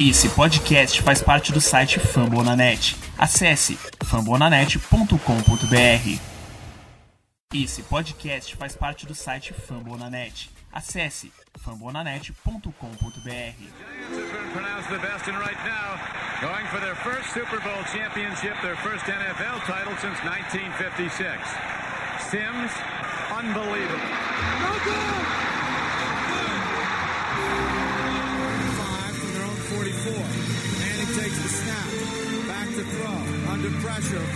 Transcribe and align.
Esse 0.00 0.28
podcast 0.28 1.02
faz 1.02 1.20
parte 1.20 1.50
do 1.50 1.60
site 1.60 1.98
Fambonanet. 1.98 2.94
Acesse 3.18 3.76
fambonanet.com.br. 4.04 6.20
Esse 7.52 7.82
podcast 7.82 8.54
faz 8.54 8.76
parte 8.76 9.06
do 9.06 9.14
site 9.14 9.52
Fambonanet. 9.52 10.50
Acesse 10.72 11.32
fambonanet.com.br. 11.58 13.54
has 14.08 14.30
been 14.30 14.52
pronounced 14.52 14.88
the 14.88 15.00
best, 15.00 15.26
and 15.26 15.36
right 15.40 15.58
now, 15.66 15.98
going 16.40 16.64
for 16.68 16.78
their 16.78 16.94
first 16.94 17.32
Super 17.34 17.58
Bowl 17.58 17.82
championship, 17.92 18.54
their 18.62 18.76
first 18.76 19.04
NFL 19.04 19.64
title 19.66 19.96
since 19.98 20.22
1956. 20.22 21.42
Sims, 22.30 22.70
unbelievable. 23.34 23.98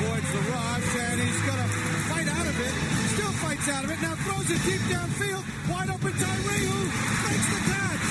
Avoids 0.02 0.33
the 0.33 0.42
rush. 0.51 0.97
And 0.98 1.20
he's 1.20 1.41
going 1.47 1.62
to 1.62 1.69
fight 2.11 2.29
out 2.29 2.47
of 2.47 2.56
it. 2.59 2.74
Still 3.15 3.33
fights 3.38 3.69
out 3.69 3.84
of 3.84 3.91
it. 3.91 4.02
Now 4.02 4.15
throws 4.27 4.51
it 4.51 4.61
deep 4.66 4.83
downfield. 4.91 5.42
Wide 5.70 5.91
open 5.91 6.12
Tyree 6.19 6.66
who 6.66 6.80
makes 7.23 7.47
the 7.55 7.61
catch. 7.70 8.02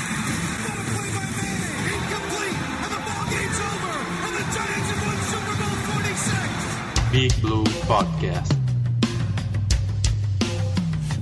What 0.63 0.77
a 0.79 0.85
play 0.87 1.09
by 1.11 1.27
Manning. 1.35 1.75
Incomplete. 1.91 2.57
And 2.83 2.91
the 2.95 3.01
ball 3.07 3.25
game's 3.27 3.59
over. 3.59 3.95
And 4.23 4.33
the 4.39 4.45
Giants 4.55 4.87
have 4.91 5.01
won 5.03 5.17
Super 5.35 5.55
Bowl 5.59 5.75
46. 5.99 7.11
Big 7.11 7.31
Blue 7.43 7.65
Podcast. 7.91 8.55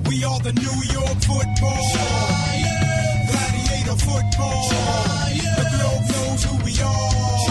We 0.08 0.24
are 0.24 0.40
the 0.40 0.54
New 0.54 0.78
York 0.94 1.18
football. 1.26 1.82
Giants. 1.98 3.26
Gladiator 3.34 3.98
football. 4.06 4.70
Giants. 4.70 5.50
The 5.58 5.66
globe 5.74 6.06
knows 6.14 6.44
who 6.46 6.54
we 6.64 6.74
are. 6.82 7.49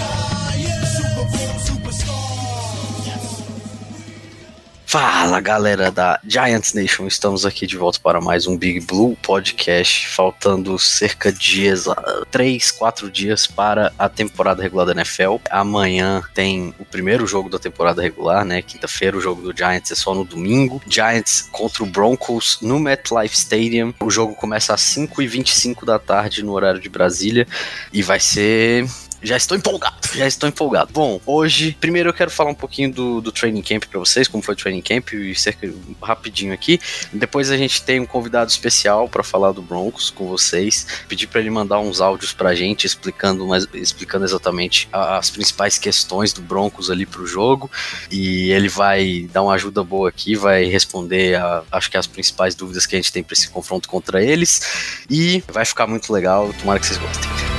Fala 4.90 5.38
galera 5.38 5.90
da 5.90 6.18
Giants 6.26 6.72
Nation, 6.72 7.06
estamos 7.06 7.44
aqui 7.44 7.66
de 7.66 7.76
volta 7.76 8.00
para 8.02 8.22
mais 8.22 8.46
um 8.46 8.56
Big 8.56 8.80
Blue 8.80 9.14
Podcast, 9.16 10.08
faltando 10.08 10.78
cerca 10.78 11.30
de 11.30 11.38
dias, 11.38 11.84
3, 12.30 12.70
4 12.70 13.10
dias 13.10 13.46
para 13.46 13.92
a 13.98 14.08
temporada 14.08 14.62
regular 14.62 14.86
da 14.86 14.92
NFL. 14.92 15.36
Amanhã 15.50 16.22
tem 16.32 16.74
o 16.78 16.86
primeiro 16.86 17.26
jogo 17.26 17.50
da 17.50 17.58
temporada 17.58 18.00
regular, 18.00 18.46
né? 18.46 18.62
Quinta-feira 18.62 19.14
o 19.14 19.20
jogo 19.20 19.42
do 19.42 19.54
Giants 19.54 19.90
é 19.90 19.94
só 19.94 20.14
no 20.14 20.24
domingo. 20.24 20.80
Giants 20.86 21.46
contra 21.52 21.82
o 21.82 21.86
Broncos 21.86 22.58
no 22.62 22.78
MetLife 22.80 23.36
Stadium. 23.36 23.92
O 24.00 24.10
jogo 24.10 24.34
começa 24.36 24.72
às 24.72 24.80
5h25 24.80 25.84
da 25.84 25.98
tarde 25.98 26.42
no 26.42 26.52
horário 26.52 26.80
de 26.80 26.88
Brasília 26.88 27.46
e 27.92 28.02
vai 28.02 28.20
ser 28.20 28.88
já 29.22 29.36
estou 29.36 29.56
empolgado, 29.56 29.96
já 30.14 30.26
estou 30.26 30.48
empolgado. 30.48 30.92
Bom, 30.92 31.20
hoje, 31.26 31.76
primeiro 31.80 32.08
eu 32.10 32.14
quero 32.14 32.30
falar 32.30 32.50
um 32.50 32.54
pouquinho 32.54 32.92
do, 32.92 33.20
do 33.20 33.32
training 33.32 33.62
camp 33.62 33.84
para 33.86 33.98
vocês, 33.98 34.28
como 34.28 34.42
foi 34.42 34.54
o 34.54 34.56
training 34.56 34.82
camp, 34.82 35.12
e 35.12 35.34
cerca 35.34 35.72
rapidinho 36.02 36.52
aqui. 36.52 36.80
Depois 37.12 37.50
a 37.50 37.56
gente 37.56 37.82
tem 37.82 38.00
um 38.00 38.06
convidado 38.06 38.50
especial 38.50 39.08
para 39.08 39.22
falar 39.22 39.52
do 39.52 39.62
Broncos 39.62 40.10
com 40.10 40.26
vocês. 40.28 40.86
Pedir 41.08 41.26
para 41.26 41.40
ele 41.40 41.50
mandar 41.50 41.80
uns 41.80 42.00
áudios 42.00 42.32
pra 42.32 42.54
gente 42.54 42.86
explicando, 42.86 43.46
mais, 43.46 43.66
explicando 43.74 44.24
exatamente 44.24 44.88
a- 44.92 45.18
as 45.18 45.30
principais 45.30 45.78
questões 45.78 46.32
do 46.32 46.40
Broncos 46.40 46.90
ali 46.90 47.04
pro 47.06 47.26
jogo. 47.26 47.70
E 48.10 48.50
ele 48.52 48.68
vai 48.68 49.28
dar 49.32 49.42
uma 49.42 49.54
ajuda 49.54 49.82
boa 49.82 50.08
aqui, 50.08 50.34
vai 50.36 50.64
responder 50.64 51.36
a, 51.36 51.62
acho 51.72 51.90
que 51.90 51.96
as 51.96 52.06
principais 52.06 52.54
dúvidas 52.54 52.86
que 52.86 52.94
a 52.94 52.98
gente 52.98 53.12
tem 53.12 53.22
para 53.22 53.34
esse 53.34 53.48
confronto 53.48 53.88
contra 53.88 54.22
eles. 54.22 55.02
E 55.10 55.42
vai 55.48 55.64
ficar 55.64 55.86
muito 55.86 56.12
legal, 56.12 56.52
tomara 56.60 56.78
que 56.78 56.86
vocês 56.86 56.98
gostem. 56.98 57.57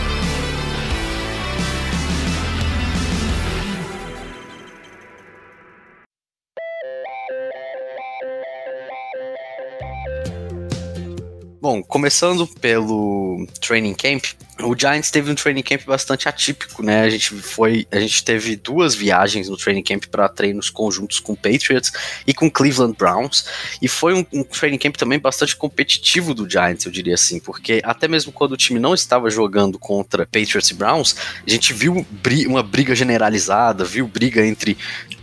Bom, 11.62 11.84
começando 11.84 12.48
pelo 12.48 13.46
training 13.60 13.94
camp, 13.94 14.24
o 14.62 14.76
Giants 14.78 15.10
teve 15.10 15.32
um 15.32 15.36
training 15.36 15.64
camp 15.64 15.86
bastante 15.86 16.28
atípico, 16.28 16.84
né? 16.84 17.02
A 17.02 17.10
gente 17.10 17.34
foi, 17.36 17.88
a 17.92 18.00
gente 18.00 18.24
teve 18.24 18.56
duas 18.56 18.94
viagens 18.94 19.48
no 19.50 19.58
training 19.58 19.84
camp 19.84 20.06
para 20.06 20.28
treinos 20.28 20.70
conjuntos 20.70 21.20
com 21.20 21.36
Patriots 21.36 21.92
e 22.26 22.34
com 22.34 22.50
Cleveland 22.50 22.96
Browns, 22.98 23.46
e 23.82 23.88
foi 23.88 24.14
um, 24.14 24.26
um 24.34 24.44
training 24.44 24.78
camp 24.78 24.96
também 24.96 25.20
bastante 25.20 25.56
competitivo 25.56 26.34
do 26.34 26.50
Giants, 26.50 26.86
eu 26.86 26.92
diria 26.92 27.16
assim, 27.16 27.40
porque 27.40 27.82
até 27.84 28.08
mesmo 28.08 28.32
quando 28.32 28.54
o 28.54 28.58
time 28.58 28.80
não 28.80 28.94
estava 28.94 29.30
jogando 29.30 29.80
contra 29.80 30.26
Patriots 30.26 30.70
e 30.70 30.74
Browns, 30.74 31.16
a 31.46 31.50
gente 31.50 31.74
viu 31.74 32.06
bri- 32.10 32.48
uma 32.48 32.64
briga 32.64 32.94
generalizada, 32.96 33.86
viu 33.86 34.08
briga 34.08 34.46
entre 34.46 34.78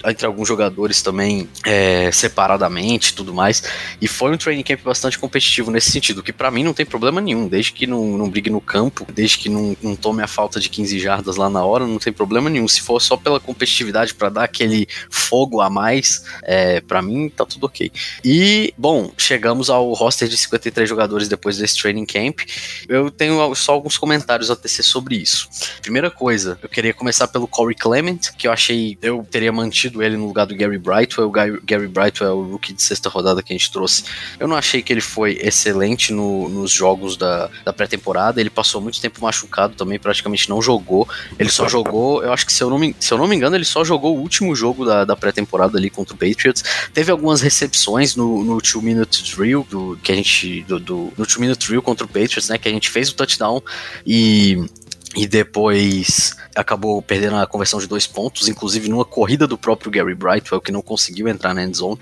entre 0.05 0.25
alguns 0.25 0.47
jogadores 0.47 1.03
também 1.03 1.49
é, 1.65 2.13
separadamente 2.13 3.13
tudo 3.13 3.35
mais. 3.35 3.65
E 4.01 4.07
foi 4.07 4.31
um 4.31 4.37
training 4.37 4.63
camp 4.63 4.81
bastante 4.85 5.19
competitivo 5.19 5.69
nesse 5.69 5.91
sentido, 5.91 6.23
que 6.23 6.33
pra 6.33 6.49
mim 6.49 6.63
não 6.63 6.73
tem 6.73 6.87
problema 6.87 7.21
nenhum, 7.21 7.49
desde 7.49 7.73
que 7.73 7.89
não, 7.89 8.17
não 8.17 8.31
brigue 8.31 8.49
no 8.49 8.61
campo, 8.61 9.05
desde 9.13 9.26
que 9.35 9.49
não, 9.49 9.77
não 9.83 9.97
tome 9.97 10.23
a 10.23 10.27
falta 10.27 10.61
de 10.61 10.69
15 10.69 10.99
jardas 10.99 11.37
lá 11.37 11.49
na 11.51 11.65
hora, 11.65 11.87
não 11.87 11.99
tem 11.99 12.13
problema 12.13 12.49
nenhum. 12.51 12.69
Se 12.69 12.81
for 12.83 13.01
só 13.01 13.17
pela 13.17 13.41
competitividade 13.41 14.15
pra 14.15 14.29
dar 14.29 14.45
aquele 14.45 14.87
fogo 15.11 15.61
a 15.61 15.69
mais, 15.71 16.23
é, 16.43 16.81
para 16.81 17.03
mim 17.03 17.29
tá 17.29 17.45
tudo 17.45 17.67
ok. 17.67 17.91
E, 18.25 18.73
bom, 18.77 19.11
chegamos 19.17 19.71
ao 19.71 19.93
roster 19.95 20.29
de 20.29 20.37
53 20.37 20.89
jogadores 20.89 21.29
depois 21.29 21.57
desse 21.59 21.79
training 21.79 22.07
camp. 22.07 22.41
Eu 22.89 23.11
tenho 23.11 23.55
só 23.55 23.73
alguns 23.73 23.97
comentários 23.99 24.51
a 24.51 24.57
tecer 24.57 24.85
sobre 24.85 25.17
isso. 25.17 25.49
Primeira 25.83 26.11
coisa, 26.11 26.59
eu 26.63 26.69
queria 26.69 26.93
começar 26.95 27.29
pelo 27.29 27.49
Corey 27.49 27.75
Clement, 27.75 28.19
que 28.37 28.47
eu 28.47 28.53
achei 28.53 28.99
eu 29.01 29.27
teria 29.31 29.53
mantido 29.53 30.03
ele 30.03 30.17
no 30.17 30.27
lugar 30.27 30.47
do 30.47 30.55
Gary 30.55 30.79
Brightwell. 30.79 31.29
O 31.29 31.31
Gary, 31.31 31.61
Gary 31.65 31.89
Brightwell 31.89 32.31
é 32.31 32.35
o 32.35 32.43
rookie 32.53 32.73
de 32.73 32.83
sexta 32.83 33.09
rodada 33.09 33.43
que 33.43 33.53
a 33.53 33.57
gente 33.57 33.71
trouxe. 33.73 34.05
Eu 34.39 34.47
não 34.49 34.57
achei 34.57 34.83
que 34.83 34.93
ele 34.93 35.01
foi 35.01 35.39
excelente 35.41 36.13
no- 36.13 36.49
nos 36.49 36.71
jogos 36.73 37.17
da, 37.17 37.49
da 37.65 37.73
pré-temporada. 37.73 38.41
Ele 38.41 38.51
passou 38.51 38.81
muito 38.81 39.01
tempo 39.01 39.16
machucado 39.23 39.75
também, 39.75 39.99
praticamente 39.99 40.49
não 40.49 40.61
jogou. 40.61 41.09
Ele 41.39 41.51
só 41.51 41.69
jogou, 41.69 42.23
eu 42.23 42.33
acho 42.33 42.47
que 42.47 42.53
se 42.53 42.63
eu 42.63 42.71
não 42.71 42.79
me, 42.79 42.95
se 42.99 43.13
eu 43.13 43.19
não 43.19 43.27
me 43.27 43.37
engano, 43.37 43.57
ele 43.57 43.65
só 43.65 43.85
jogou 43.85 44.17
o 44.17 44.21
último 44.21 44.55
jogo 44.55 44.85
da, 44.85 45.05
da 45.05 45.17
pré-temporada 45.17 45.79
ali 45.79 45.91
contra 45.91 46.15
o 46.15 46.19
Patriots. 46.19 46.63
Teve 46.93 47.11
algumas 47.11 47.41
recepções 47.41 48.17
no, 48.17 48.45
no 48.45 48.61
Two 48.61 48.83
Minute 48.83 49.35
Drill, 49.35 49.67
do, 49.71 49.99
que 50.03 50.13
a 50.13 50.15
gente. 50.15 50.63
Do, 50.63 50.79
do, 50.79 51.13
no 51.17 51.27
Two 51.27 51.41
Minute 51.41 51.67
Drill 51.67 51.83
contra 51.83 52.05
o 52.05 52.09
Patriots, 52.09 52.49
né? 52.49 52.59
Que 52.59 52.69
a 52.69 52.73
gente 52.73 52.91
fez 52.91 53.11
o 53.11 53.15
touchdown 53.15 53.63
e. 54.07 54.65
E 55.15 55.27
depois 55.27 56.35
acabou 56.55 57.01
perdendo 57.01 57.37
a 57.37 57.47
conversão 57.47 57.79
de 57.79 57.87
dois 57.87 58.07
pontos, 58.07 58.49
inclusive 58.49 58.89
numa 58.89 59.05
corrida 59.05 59.47
do 59.47 59.57
próprio 59.57 59.91
Gary 59.91 60.15
Brightwell, 60.15 60.61
que 60.61 60.73
não 60.73 60.83
conseguiu 60.83 61.29
entrar 61.29 61.55
na 61.55 61.63
end 61.63 61.77
zone. 61.77 61.99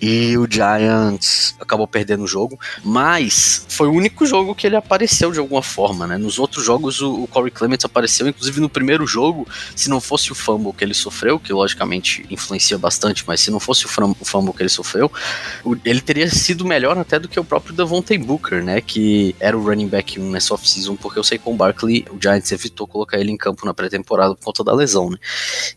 E 0.00 0.36
o 0.36 0.46
Giants 0.50 1.54
acabou 1.60 1.86
perdendo 1.86 2.24
o 2.24 2.26
jogo. 2.26 2.58
Mas 2.82 3.66
foi 3.68 3.88
o 3.88 3.92
único 3.92 4.26
jogo 4.26 4.54
que 4.54 4.66
ele 4.66 4.76
apareceu 4.76 5.30
de 5.30 5.38
alguma 5.38 5.62
forma, 5.62 6.06
né? 6.06 6.18
Nos 6.18 6.38
outros 6.38 6.64
jogos 6.64 7.00
o, 7.00 7.26
Corey 7.28 7.50
Clements 7.50 7.84
apareceu, 7.84 8.26
inclusive 8.26 8.60
no 8.60 8.68
primeiro 8.68 9.06
jogo, 9.06 9.46
se 9.76 9.88
não 9.88 10.00
fosse 10.00 10.32
o 10.32 10.34
fumble 10.34 10.72
que 10.72 10.84
ele 10.84 10.94
sofreu, 10.94 11.38
que 11.38 11.52
logicamente 11.52 12.26
influencia 12.30 12.78
bastante, 12.78 13.24
mas 13.26 13.40
se 13.40 13.50
não 13.50 13.60
fosse 13.60 13.86
o 13.86 13.88
fumble 13.88 14.52
que 14.54 14.62
ele 14.62 14.68
sofreu, 14.68 15.10
ele 15.84 16.00
teria 16.00 16.28
sido 16.28 16.64
melhor 16.64 16.98
até 16.98 17.18
do 17.18 17.28
que 17.28 17.38
o 17.38 17.44
próprio 17.44 17.74
Devontae 17.74 18.18
Booker, 18.18 18.62
né? 18.62 18.80
Que 18.80 19.34
era 19.38 19.56
o 19.56 19.62
running 19.62 19.88
back 19.88 20.18
1 20.18 20.30
nessa 20.30 20.54
off-season, 20.54 20.96
porque 20.96 21.18
eu 21.18 21.24
sei 21.24 21.38
com 21.38 21.52
o 21.52 21.56
Barkley, 21.56 22.04
o 22.10 22.20
Giants 22.20 22.52
evitou 22.58 22.86
colocar 22.86 23.18
ele 23.18 23.30
em 23.30 23.36
campo 23.36 23.64
na 23.64 23.72
pré-temporada 23.72 24.34
por 24.34 24.44
conta 24.44 24.64
da 24.64 24.74
lesão, 24.74 25.10
né? 25.10 25.16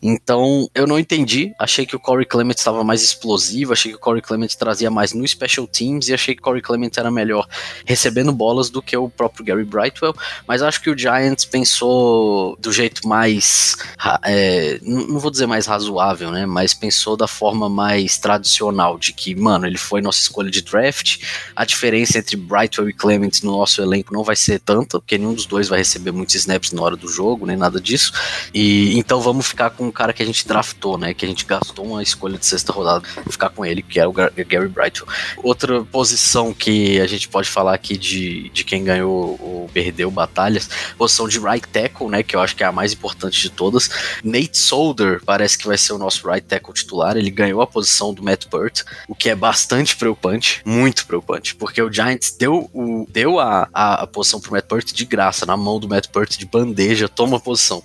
Então, 0.01 0.69
eu 0.73 0.87
não 0.87 0.99
entendi. 0.99 1.53
Achei 1.59 1.85
que 1.85 1.95
o 1.95 1.99
Corey 1.99 2.25
Clement 2.25 2.55
estava 2.55 2.83
mais 2.83 3.01
explosivo, 3.01 3.73
achei 3.73 3.91
que 3.91 3.97
o 3.97 4.01
Corey 4.01 4.21
Clement 4.21 4.49
trazia 4.57 4.89
mais 4.89 5.13
no 5.13 5.27
special 5.27 5.67
teams 5.67 6.07
e 6.07 6.13
achei 6.13 6.35
que 6.35 6.41
o 6.41 6.43
Corey 6.43 6.61
Clement 6.61 6.91
era 6.97 7.11
melhor 7.11 7.47
recebendo 7.85 8.31
bolas 8.31 8.69
do 8.69 8.81
que 8.81 8.95
o 8.97 9.09
próprio 9.09 9.45
Gary 9.45 9.63
Brightwell. 9.63 10.15
Mas 10.47 10.61
acho 10.61 10.81
que 10.81 10.89
o 10.89 10.97
Giants 10.97 11.45
pensou 11.45 12.57
do 12.59 12.71
jeito 12.71 13.07
mais. 13.07 13.77
é, 14.23 14.79
não 14.81 15.19
vou 15.19 15.31
dizer 15.31 15.45
mais 15.45 15.65
razoável, 15.65 16.31
né? 16.31 16.45
Mas 16.45 16.73
pensou 16.73 17.15
da 17.15 17.27
forma 17.27 17.69
mais 17.69 18.17
tradicional, 18.17 18.97
de 18.97 19.13
que, 19.13 19.35
mano, 19.35 19.65
ele 19.65 19.77
foi 19.77 20.01
nossa 20.01 20.19
escolha 20.19 20.49
de 20.49 20.61
draft. 20.61 21.17
A 21.55 21.65
diferença 21.65 22.17
entre 22.17 22.35
Brightwell 22.35 22.89
e 22.89 22.93
Clement 22.93 23.31
no 23.43 23.51
nosso 23.51 23.81
elenco 23.81 24.13
não 24.13 24.23
vai 24.23 24.35
ser 24.35 24.59
tanta, 24.59 24.99
porque 24.99 25.17
nenhum 25.17 25.33
dos 25.33 25.45
dois 25.45 25.67
vai 25.67 25.79
receber 25.79 26.11
muitos 26.11 26.35
snaps 26.61 26.71
na 26.71 26.81
hora 26.81 26.95
do 26.95 27.07
jogo, 27.07 27.45
nem 27.45 27.57
nada 27.57 27.81
disso. 27.81 28.13
E 28.53 28.97
então 28.97 29.19
vamos 29.21 29.47
ficar 29.47 29.71
com 29.71 29.87
o 29.87 29.91
cara 29.91 30.13
que 30.13 30.21
a 30.21 30.25
gente 30.25 30.47
draftou, 30.47 30.97
né? 30.97 31.13
Que 31.13 31.25
a 31.25 31.27
gente 31.27 31.45
gastou 31.45 31.85
uma 31.85 32.03
escolha 32.03 32.37
de 32.37 32.45
sexta 32.45 32.71
rodada, 32.71 33.07
ficar 33.29 33.49
com 33.49 33.65
ele, 33.65 33.81
que 33.81 33.99
é 33.99 34.07
o 34.07 34.11
Gar- 34.11 34.31
Gary 34.47 34.67
Brightwell. 34.67 35.11
Outra 35.37 35.83
posição 35.85 36.53
que 36.53 36.99
a 36.99 37.07
gente 37.07 37.27
pode 37.27 37.49
falar 37.49 37.73
aqui 37.73 37.97
de, 37.97 38.49
de 38.49 38.63
quem 38.63 38.83
ganhou 38.83 39.37
ou 39.41 39.69
perdeu 39.73 40.11
batalhas, 40.11 40.69
posição 40.97 41.27
de 41.27 41.39
right 41.39 41.67
tackle, 41.67 42.09
né? 42.09 42.23
Que 42.23 42.35
eu 42.35 42.41
acho 42.41 42.55
que 42.55 42.63
é 42.63 42.67
a 42.67 42.71
mais 42.71 42.93
importante 42.93 43.41
de 43.41 43.49
todas. 43.49 43.89
Nate 44.23 44.57
Solder 44.57 45.21
parece 45.25 45.57
que 45.57 45.67
vai 45.67 45.77
ser 45.77 45.93
o 45.93 45.97
nosso 45.97 46.27
right 46.27 46.45
tackle 46.45 46.73
titular. 46.73 47.17
Ele 47.17 47.31
ganhou 47.31 47.61
a 47.61 47.67
posição 47.67 48.13
do 48.13 48.23
Matt 48.23 48.45
Burt, 48.47 48.81
o 49.07 49.15
que 49.15 49.29
é 49.29 49.35
bastante 49.35 49.95
preocupante, 49.95 50.61
muito 50.65 51.05
preocupante, 51.05 51.55
porque 51.55 51.81
o 51.81 51.91
Giants 51.91 52.35
deu, 52.37 52.69
o, 52.73 53.05
deu 53.09 53.39
a, 53.39 53.67
a, 53.73 54.03
a 54.03 54.07
posição 54.07 54.39
pro 54.39 54.51
Matt 54.51 54.67
Burt 54.67 54.91
de 54.91 55.05
graça, 55.05 55.45
na 55.45 55.55
mão 55.55 55.79
do 55.79 55.87
Matt 55.87 56.07
Burt 56.11 56.37
de 56.37 56.45
bandeja, 56.51 57.07
toma 57.07 57.39
posição. 57.39 57.83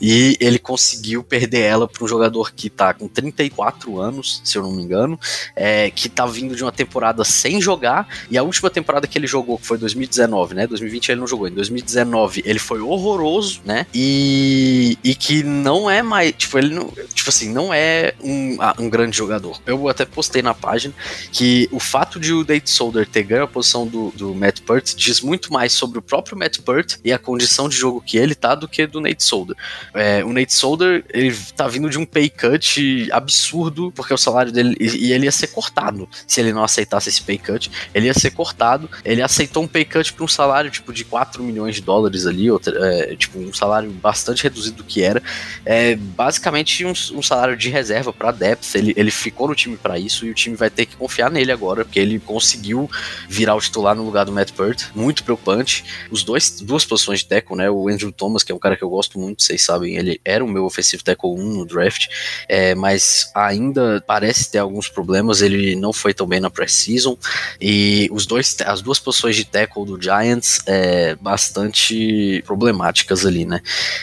E 0.00 0.36
ele 0.40 0.58
conseguiu 0.58 1.22
perder 1.22 1.60
ela 1.60 1.88
para 1.88 2.04
um 2.04 2.08
jogador 2.08 2.52
que 2.52 2.68
tá 2.68 2.92
com 2.92 3.06
34 3.06 4.00
anos, 4.00 4.40
se 4.44 4.58
eu 4.58 4.62
não 4.62 4.72
me 4.72 4.82
engano, 4.82 5.18
é, 5.54 5.90
que 5.90 6.08
tá 6.08 6.26
vindo 6.26 6.56
de 6.56 6.62
uma 6.62 6.72
temporada 6.72 7.24
sem 7.24 7.60
jogar, 7.60 8.08
e 8.30 8.36
a 8.36 8.42
última 8.42 8.70
temporada 8.70 9.06
que 9.06 9.18
ele 9.18 9.26
jogou, 9.26 9.58
que 9.58 9.66
foi 9.66 9.78
2019, 9.78 10.54
né? 10.54 10.66
2020 10.66 11.10
ele 11.10 11.20
não 11.20 11.26
jogou, 11.26 11.48
em 11.48 11.52
2019 11.52 12.42
ele 12.44 12.58
foi 12.58 12.80
horroroso, 12.80 13.60
né? 13.64 13.86
E, 13.94 14.98
e 15.04 15.14
que 15.14 15.42
não 15.42 15.88
é 15.88 16.02
mais, 16.02 16.32
tipo, 16.32 16.58
ele 16.58 16.74
não, 16.74 16.92
tipo 17.14 17.28
assim, 17.28 17.52
não 17.52 17.72
é 17.72 18.14
um, 18.22 18.58
um 18.78 18.90
grande 18.90 19.16
jogador. 19.16 19.60
Eu 19.66 19.88
até 19.88 20.04
postei 20.04 20.42
na 20.42 20.54
página 20.54 20.94
que 21.32 21.68
o 21.70 21.78
fato 21.78 22.18
de 22.18 22.32
o 22.32 22.40
Nate 22.40 22.70
Solder 22.70 23.06
ter 23.06 23.22
ganho 23.22 23.44
a 23.44 23.48
posição 23.48 23.86
do, 23.86 24.10
do 24.12 24.34
Matt 24.34 24.60
Pert 24.60 24.94
diz 24.94 25.20
muito 25.20 25.52
mais 25.52 25.72
sobre 25.72 25.98
o 25.98 26.02
próprio 26.02 26.36
Matt 26.38 26.58
Pert 26.60 26.96
e 27.04 27.12
a 27.12 27.18
condição 27.18 27.68
de 27.68 27.76
jogo 27.76 28.00
que 28.08 28.16
ele 28.16 28.34
tá 28.34 28.54
do 28.54 28.66
que 28.66 28.86
do 28.86 29.00
Nate 29.00 29.22
Solder. 29.22 29.54
É, 29.92 30.24
o 30.24 30.32
Nate 30.32 30.54
Solder, 30.54 31.04
ele 31.12 31.36
tá 31.54 31.68
vindo 31.68 31.90
de 31.90 31.98
um 31.98 32.06
pay 32.06 32.30
cut 32.30 33.08
absurdo, 33.12 33.92
porque 33.92 34.14
o 34.14 34.18
salário 34.18 34.50
dele, 34.50 34.74
e, 34.80 35.12
ele 35.12 35.26
ia 35.26 35.32
ser 35.32 35.48
cortado 35.48 36.08
se 36.26 36.40
ele 36.40 36.52
não 36.52 36.64
aceitasse 36.64 37.10
esse 37.10 37.20
pay 37.20 37.36
cut, 37.36 37.70
ele 37.94 38.06
ia 38.06 38.14
ser 38.14 38.30
cortado, 38.30 38.88
ele 39.04 39.20
aceitou 39.20 39.62
um 39.62 39.68
pay 39.68 39.84
cut 39.84 40.12
para 40.14 40.24
um 40.24 40.28
salário 40.28 40.70
tipo 40.70 40.92
de 40.92 41.04
4 41.04 41.42
milhões 41.42 41.74
de 41.74 41.82
dólares 41.82 42.26
ali, 42.26 42.48
é, 42.48 43.14
tipo 43.14 43.38
um 43.38 43.52
salário 43.52 43.90
bastante 43.90 44.42
reduzido 44.42 44.78
do 44.78 44.84
que 44.84 45.02
era, 45.02 45.22
é 45.66 45.94
basicamente 45.94 46.84
um, 46.86 46.92
um 47.12 47.22
salário 47.22 47.56
de 47.56 47.68
reserva 47.68 48.10
para 48.10 48.32
depth, 48.32 48.74
ele, 48.74 48.94
ele 48.96 49.10
ficou 49.10 49.48
no 49.48 49.54
time 49.54 49.76
para 49.76 49.98
isso 49.98 50.24
e 50.24 50.30
o 50.30 50.34
time 50.34 50.56
vai 50.56 50.70
ter 50.70 50.86
que 50.86 50.96
confiar 50.96 51.30
nele 51.30 51.52
agora, 51.52 51.84
porque 51.84 52.00
ele 52.00 52.18
conseguiu 52.18 52.90
virar 53.28 53.54
o 53.54 53.60
titular 53.60 53.94
no 53.94 54.04
lugar 54.04 54.24
do 54.24 54.32
Matt 54.32 54.52
Pert, 54.52 54.86
muito 54.94 55.22
preocupante. 55.24 55.84
Os 56.10 56.22
dois, 56.22 56.60
duas 56.60 56.84
posições 56.84 57.20
de 57.20 57.26
tackle, 57.26 57.56
né? 57.56 57.70
O 57.70 57.90
Andrew 57.98 58.12
Thomas, 58.12 58.44
que 58.44 58.52
é 58.52 58.54
um 58.54 58.58
cara 58.58 58.76
que 58.76 58.84
eu 58.84 58.88
gosto 58.88 59.18
muito, 59.18 59.42
vocês 59.42 59.60
sabem, 59.62 59.96
ele 59.96 60.20
era 60.24 60.44
o 60.44 60.48
meu 60.48 60.64
offensive 60.64 61.02
tackle 61.02 61.30
1 61.30 61.56
no 61.56 61.66
draft, 61.66 62.06
é, 62.48 62.74
mas 62.76 63.30
ainda 63.34 64.02
parece 64.06 64.50
ter 64.50 64.58
alguns 64.58 64.88
problemas. 64.88 65.42
Ele 65.42 65.74
não 65.74 65.92
foi 65.92 66.14
tão 66.14 66.26
bem 66.26 66.38
na 66.38 66.48
pré-season 66.48 67.18
e 67.60 68.08
os 68.12 68.24
dois, 68.24 68.56
as 68.64 68.80
duas 68.80 69.00
posições 69.00 69.34
de 69.34 69.44
tackle 69.44 69.84
do 69.84 70.00
Giants 70.00 70.60
é 70.66 71.16
bastante 71.16 72.42
problemáticas 72.46 73.26
ali, 73.26 73.44
né? 73.44 73.60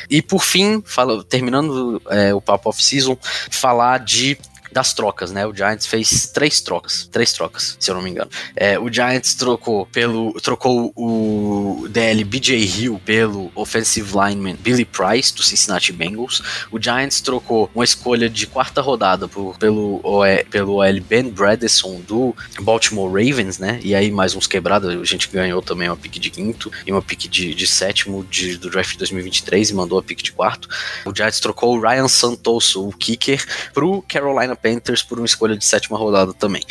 E 0.09 0.21
por 0.21 0.43
fim, 0.43 0.83
fala, 0.85 1.23
terminando 1.23 2.01
é, 2.09 2.33
o 2.33 2.41
papo 2.41 2.69
off-season, 2.69 3.17
falar 3.49 3.99
de 3.99 4.37
das 4.75 4.93
trocas, 4.93 5.31
né? 5.31 5.47
O 5.47 5.55
Giants 5.55 5.87
fez 5.87 6.27
três 6.27 6.59
trocas, 6.59 7.07
três 7.09 7.31
trocas, 7.31 7.77
se 7.79 7.89
eu 7.89 7.95
não 7.95 8.01
me 8.01 8.09
engano. 8.09 8.29
É, 8.57 8.77
o 8.77 8.91
Giants 8.91 9.33
trocou 9.33 9.85
pelo 9.85 10.33
trocou 10.41 10.91
o 10.97 11.87
DL 11.89 12.25
BJ 12.25 12.57
Hill 12.57 12.99
pelo 13.05 13.49
offensive 13.55 14.11
lineman 14.11 14.57
Billy 14.59 14.83
Price 14.83 15.33
do 15.33 15.41
Cincinnati 15.41 15.93
Bengals. 15.93 16.41
O 16.69 16.81
Giants 16.81 17.21
trocou 17.21 17.71
uma 17.73 17.85
escolha 17.85 18.29
de 18.29 18.45
quarta 18.45 18.81
rodada 18.81 19.29
por, 19.29 19.57
pelo 19.57 20.01
OL, 20.03 20.25
pelo 20.51 20.73
OL 20.73 21.01
Ben 21.07 21.29
Bradison 21.29 22.01
do 22.01 22.35
Baltimore 22.59 23.07
Ravens, 23.07 23.57
né? 23.57 23.79
E 23.81 23.95
aí 23.95 24.11
mais 24.11 24.35
uns 24.35 24.45
quebrados, 24.45 24.89
a 24.89 25.05
gente 25.05 25.29
ganhou 25.29 25.61
também 25.61 25.87
uma 25.87 25.95
pick 25.95 26.19
de 26.19 26.29
quinto 26.29 26.69
e 26.85 26.91
uma 26.91 27.01
pick 27.01 27.29
de, 27.29 27.55
de 27.55 27.65
sétimo 27.65 28.25
de, 28.25 28.57
do 28.57 28.69
draft 28.69 28.97
2023 28.97 29.69
e 29.69 29.73
mandou 29.73 29.97
a 29.97 30.03
pick 30.03 30.21
de 30.21 30.33
quarto. 30.33 30.67
O 31.05 31.15
Giants 31.15 31.39
trocou 31.39 31.77
o 31.77 31.79
Ryan 31.79 32.09
Santoso, 32.09 32.85
o 32.85 32.91
kicker, 32.91 33.41
pro 33.73 34.01
Carolina 34.01 34.53
Panthers 34.65 35.03
por 35.03 35.19
uma 35.19 35.27
escolha 35.27 35.55
de 35.55 35.63
sétima 35.63 35.95
rodada 35.95 36.33
também. 36.33 36.63